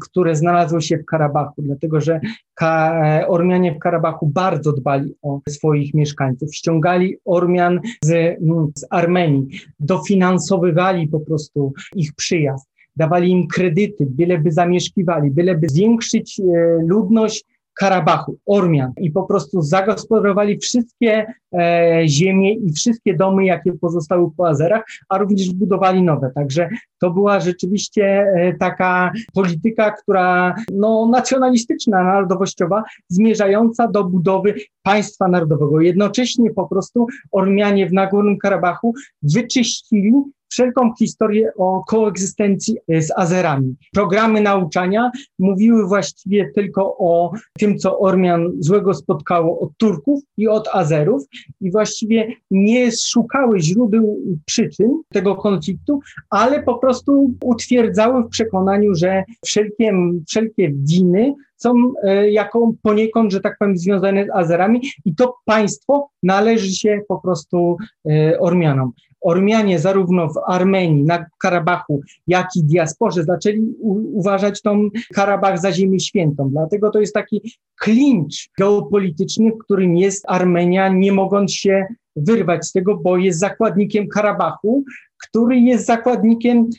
które 0.00 0.36
znalazły 0.36 0.82
się 0.82 0.98
w 0.98 1.04
Karabachu, 1.04 1.62
dlatego 1.62 2.00
że 2.00 2.20
e, 2.62 3.24
Ormianie 3.28 3.74
w 3.74 3.78
Karabachu 3.78 4.26
bardzo 4.26 4.72
dbali 4.72 5.14
o 5.22 5.40
swoich 5.48 5.94
mieszkańców, 5.94 6.54
ściągali 6.54 7.16
Ormian 7.24 7.80
z, 8.04 8.38
z 8.74 8.86
Armenii, 8.90 9.48
dofinansowywali 9.80 11.08
po 11.08 11.20
prostu 11.20 11.72
ich 11.94 12.14
przyjazd 12.14 12.73
dawali 12.96 13.30
im 13.30 13.46
kredyty, 13.48 14.06
byleby 14.10 14.52
zamieszkiwali, 14.52 15.30
byleby 15.30 15.68
zwiększyć 15.68 16.40
e, 16.40 16.42
ludność 16.86 17.44
Karabachu, 17.74 18.36
Ormian 18.46 18.92
i 19.00 19.10
po 19.10 19.22
prostu 19.22 19.62
zagospodarowali 19.62 20.58
wszystkie 20.58 21.26
e, 21.54 22.02
ziemie 22.06 22.54
i 22.54 22.72
wszystkie 22.72 23.14
domy, 23.14 23.44
jakie 23.44 23.72
pozostały 23.72 24.30
po 24.36 24.48
Azerach, 24.48 24.84
a 25.08 25.18
również 25.18 25.50
budowali 25.50 26.02
nowe. 26.02 26.30
Także 26.34 26.68
to 26.98 27.10
była 27.10 27.40
rzeczywiście 27.40 28.04
e, 28.04 28.54
taka 28.58 29.12
polityka, 29.34 29.90
która 29.90 30.54
no, 30.72 31.08
nacjonalistyczna, 31.12 32.04
narodowościowa, 32.04 32.82
zmierzająca 33.08 33.88
do 33.88 34.04
budowy 34.04 34.54
państwa 34.82 35.28
narodowego. 35.28 35.80
Jednocześnie 35.80 36.50
po 36.50 36.68
prostu 36.68 37.06
Ormianie 37.32 37.86
w 37.86 37.92
Nagórnym 37.92 38.38
Karabachu 38.38 38.94
wyczyścili 39.22 40.12
wszelką 40.54 40.90
historię 40.98 41.52
o 41.58 41.84
koegzystencji 41.86 42.76
e, 42.88 43.02
z 43.02 43.10
Azerami. 43.16 43.74
Programy 43.92 44.40
nauczania 44.40 45.10
mówiły 45.38 45.88
właściwie 45.88 46.50
tylko 46.54 46.96
o 46.98 47.32
tym, 47.58 47.78
co 47.78 47.98
Ormian 47.98 48.52
złego 48.58 48.94
spotkało 48.94 49.60
od 49.60 49.70
Turków 49.76 50.22
i 50.36 50.48
od 50.48 50.68
Azerów 50.72 51.22
i 51.60 51.70
właściwie 51.70 52.28
nie 52.50 52.92
szukały 52.92 53.60
źródeł 53.60 54.18
przyczyn 54.44 55.02
tego 55.08 55.36
konfliktu, 55.36 56.00
ale 56.30 56.62
po 56.62 56.78
prostu 56.78 57.34
utwierdzały 57.44 58.22
w 58.22 58.28
przekonaniu, 58.28 58.94
że 58.94 59.24
wszelkie, 59.44 59.92
wszelkie 60.28 60.72
winy 60.74 61.34
są 61.56 61.74
e, 62.02 62.30
jako 62.30 62.72
poniekąd, 62.82 63.32
że 63.32 63.40
tak 63.40 63.56
powiem, 63.58 63.78
związane 63.78 64.26
z 64.26 64.30
Azerami 64.30 64.80
i 65.04 65.14
to 65.14 65.34
państwo 65.44 66.08
należy 66.22 66.72
się 66.72 67.00
po 67.08 67.18
prostu 67.20 67.76
e, 68.08 68.38
Ormianom. 68.38 68.92
Ormianie 69.24 69.78
zarówno 69.78 70.28
w 70.28 70.38
Armenii, 70.46 71.02
na 71.02 71.26
Karabachu, 71.38 72.00
jak 72.26 72.48
i 72.56 72.64
diasporze 72.64 73.24
zaczęli 73.24 73.74
uważać 74.12 74.62
tą 74.62 74.88
Karabach 75.14 75.60
za 75.60 75.72
ziemię 75.72 76.00
świętą. 76.00 76.50
Dlatego 76.50 76.90
to 76.90 77.00
jest 77.00 77.14
taki 77.14 77.56
klincz 77.80 78.48
geopolityczny, 78.58 79.50
w 79.50 79.58
którym 79.58 79.96
jest 79.96 80.24
Armenia, 80.28 80.88
nie 80.88 81.12
mogąc 81.12 81.52
się 81.52 81.86
wyrwać 82.16 82.66
z 82.66 82.72
tego, 82.72 82.96
bo 82.96 83.16
jest 83.16 83.38
zakładnikiem 83.38 84.08
Karabachu, 84.08 84.84
który 85.28 85.58
jest 85.58 85.86
zakładnikiem 85.86 86.70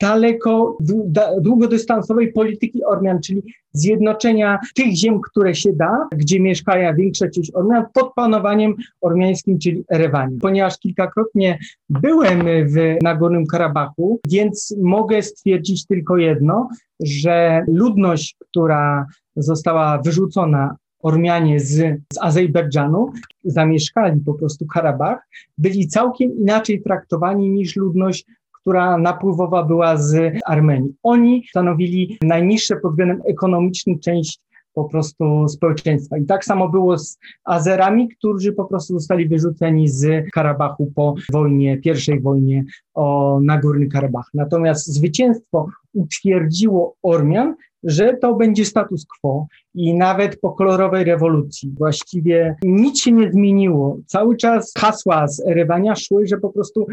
daleko, 0.00 0.78
długodystansowej 1.40 2.32
polityki 2.32 2.84
Ormian, 2.84 3.20
czyli 3.20 3.42
zjednoczenia 3.72 4.58
tych 4.74 4.96
ziem, 4.96 5.20
które 5.20 5.54
się 5.54 5.72
da, 5.72 6.08
gdzie 6.12 6.40
mieszka 6.40 6.94
większa 6.94 7.28
część 7.28 7.54
Ormian, 7.54 7.84
pod 7.94 8.14
panowaniem 8.14 8.74
ormiańskim, 9.00 9.58
czyli 9.58 9.84
Erewanie. 9.92 10.36
Ponieważ 10.40 10.78
kilkakrotnie 10.78 11.58
byłem 11.88 12.40
w 12.44 12.96
Nagórnym 13.02 13.46
Karabachu, 13.46 14.20
więc 14.28 14.76
mogę 14.82 15.22
stwierdzić 15.22 15.86
tylko 15.86 16.16
jedno, 16.16 16.68
że 17.00 17.64
ludność, 17.68 18.36
która 18.38 19.06
została 19.36 19.98
wyrzucona 19.98 20.76
Ormianie 21.02 21.60
z, 21.60 21.76
z 22.12 22.18
Azerbejdżanu 22.20 23.12
zamieszkali 23.44 24.20
po 24.20 24.34
prostu 24.34 24.66
Karabach, 24.66 25.28
byli 25.58 25.88
całkiem 25.88 26.36
inaczej 26.36 26.82
traktowani 26.82 27.50
niż 27.50 27.76
ludność 27.76 28.26
która 28.60 28.98
napływowa 28.98 29.64
była 29.64 29.96
z 29.96 30.34
Armenii. 30.46 30.94
Oni 31.02 31.44
stanowili 31.50 32.18
najniższe 32.22 32.76
pod 32.76 32.90
względem 32.90 33.22
ekonomicznym 33.26 33.98
część 33.98 34.40
po 34.74 34.84
prostu 34.84 35.48
społeczeństwa. 35.48 36.18
I 36.18 36.26
tak 36.26 36.44
samo 36.44 36.68
było 36.68 36.98
z 36.98 37.18
Azerami, 37.44 38.08
którzy 38.08 38.52
po 38.52 38.64
prostu 38.64 38.94
zostali 38.94 39.28
wyrzuceni 39.28 39.88
z 39.88 40.30
Karabachu 40.32 40.92
po 40.94 41.14
wojnie, 41.32 41.78
pierwszej 41.78 42.20
wojnie 42.20 42.64
o 42.94 43.38
Nagórny 43.42 43.88
Karabach. 43.88 44.30
Natomiast 44.34 44.86
zwycięstwo 44.86 45.66
utwierdziło 45.94 46.94
Ormian 47.02 47.54
że 47.84 48.16
to 48.16 48.34
będzie 48.34 48.64
status 48.64 49.06
quo 49.06 49.46
i 49.74 49.94
nawet 49.94 50.40
po 50.40 50.52
kolorowej 50.52 51.04
rewolucji 51.04 51.74
właściwie 51.78 52.56
nic 52.62 53.00
się 53.00 53.12
nie 53.12 53.32
zmieniło. 53.32 53.98
Cały 54.06 54.36
czas 54.36 54.72
hasła 54.78 55.28
z 55.28 55.46
Erywania 55.46 55.94
szły, 55.96 56.26
że 56.26 56.38
po 56.38 56.50
prostu 56.50 56.86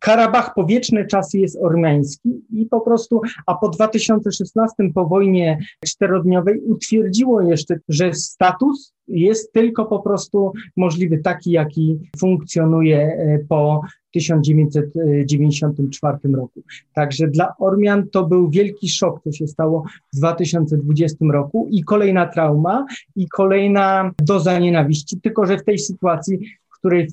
Karabach 0.00 0.54
po 0.54 0.66
wieczne 0.66 1.06
czasy 1.06 1.38
jest 1.38 1.58
ormiański 1.62 2.30
i 2.52 2.66
po 2.66 2.80
prostu, 2.80 3.20
a 3.46 3.54
po 3.54 3.68
2016 3.68 4.74
po 4.94 5.06
wojnie 5.06 5.58
czterodniowej 5.84 6.60
utwierdziło 6.60 7.40
jeszcze, 7.40 7.78
że 7.88 8.14
status 8.14 8.94
jest 9.08 9.52
tylko 9.52 9.84
po 9.84 9.98
prostu 9.98 10.52
możliwy 10.76 11.18
taki, 11.18 11.50
jaki 11.50 11.98
funkcjonuje 12.18 12.98
e, 12.98 13.38
po 13.48 13.80
1994 14.12 16.18
roku. 16.34 16.62
Także 16.94 17.28
dla 17.28 17.54
Ormian 17.58 18.08
to 18.08 18.26
był 18.26 18.50
wielki 18.50 18.88
szok, 18.88 19.20
co 19.24 19.32
się 19.32 19.46
stało 19.46 19.84
w 20.12 20.16
2020 20.16 21.16
roku 21.32 21.68
i 21.70 21.84
kolejna 21.84 22.26
trauma 22.26 22.86
i 23.16 23.28
kolejna 23.28 24.10
doza 24.22 24.58
nienawiści, 24.58 25.20
tylko 25.20 25.46
że 25.46 25.58
w 25.58 25.64
tej 25.64 25.78
sytuacji, 25.78 26.38
w 26.68 26.78
której 26.78 27.08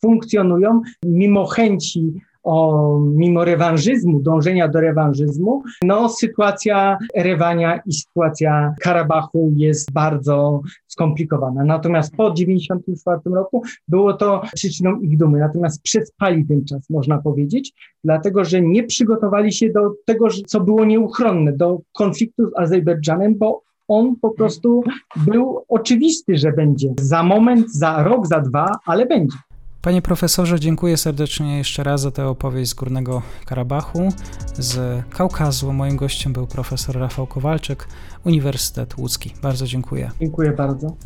funkcjonują, 0.00 0.80
mimo 1.04 1.46
chęci 1.46 2.12
o, 2.46 2.98
mimo 3.00 3.44
rewanżyzmu, 3.44 4.20
dążenia 4.20 4.68
do 4.68 4.80
rewanżyzmu, 4.80 5.62
no 5.82 6.08
sytuacja 6.08 6.98
Erewania 7.16 7.80
i 7.86 7.92
sytuacja 7.92 8.74
Karabachu 8.80 9.52
jest 9.56 9.92
bardzo 9.92 10.60
skomplikowana. 10.86 11.64
Natomiast 11.64 12.16
po 12.16 12.30
1994 12.30 13.34
roku 13.34 13.62
było 13.88 14.12
to 14.12 14.42
przyczyną 14.54 15.00
ich 15.00 15.18
dumy. 15.18 15.38
Natomiast 15.38 15.82
przespali 15.82 16.46
ten 16.46 16.64
czas, 16.64 16.90
można 16.90 17.18
powiedzieć, 17.18 17.72
dlatego 18.04 18.44
że 18.44 18.62
nie 18.62 18.84
przygotowali 18.84 19.52
się 19.52 19.70
do 19.70 19.80
tego, 20.04 20.28
co 20.46 20.60
było 20.60 20.84
nieuchronne, 20.84 21.52
do 21.52 21.80
konfliktu 21.92 22.50
z 22.50 22.58
Azerbejdżanem, 22.58 23.38
bo 23.38 23.62
on 23.88 24.16
po 24.16 24.30
prostu 24.30 24.82
był 25.16 25.64
oczywisty, 25.68 26.36
że 26.36 26.52
będzie. 26.52 26.94
Za 27.00 27.22
moment, 27.22 27.72
za 27.72 28.02
rok, 28.02 28.26
za 28.26 28.40
dwa, 28.40 28.78
ale 28.86 29.06
będzie. 29.06 29.36
Panie 29.86 30.02
profesorze, 30.02 30.60
dziękuję 30.60 30.96
serdecznie 30.96 31.58
jeszcze 31.58 31.84
raz 31.84 32.00
za 32.00 32.10
tę 32.10 32.26
opowieść 32.28 32.70
z 32.70 32.74
Górnego 32.74 33.22
Karabachu, 33.44 34.08
z 34.58 35.04
Kaukazu. 35.10 35.72
Moim 35.72 35.96
gościem 35.96 36.32
był 36.32 36.46
profesor 36.46 36.96
Rafał 36.96 37.26
Kowalczyk, 37.26 37.88
Uniwersytet 38.24 38.98
Łódzki. 38.98 39.34
Bardzo 39.42 39.66
dziękuję. 39.66 40.10
Dziękuję 40.20 40.52
bardzo. 40.52 40.96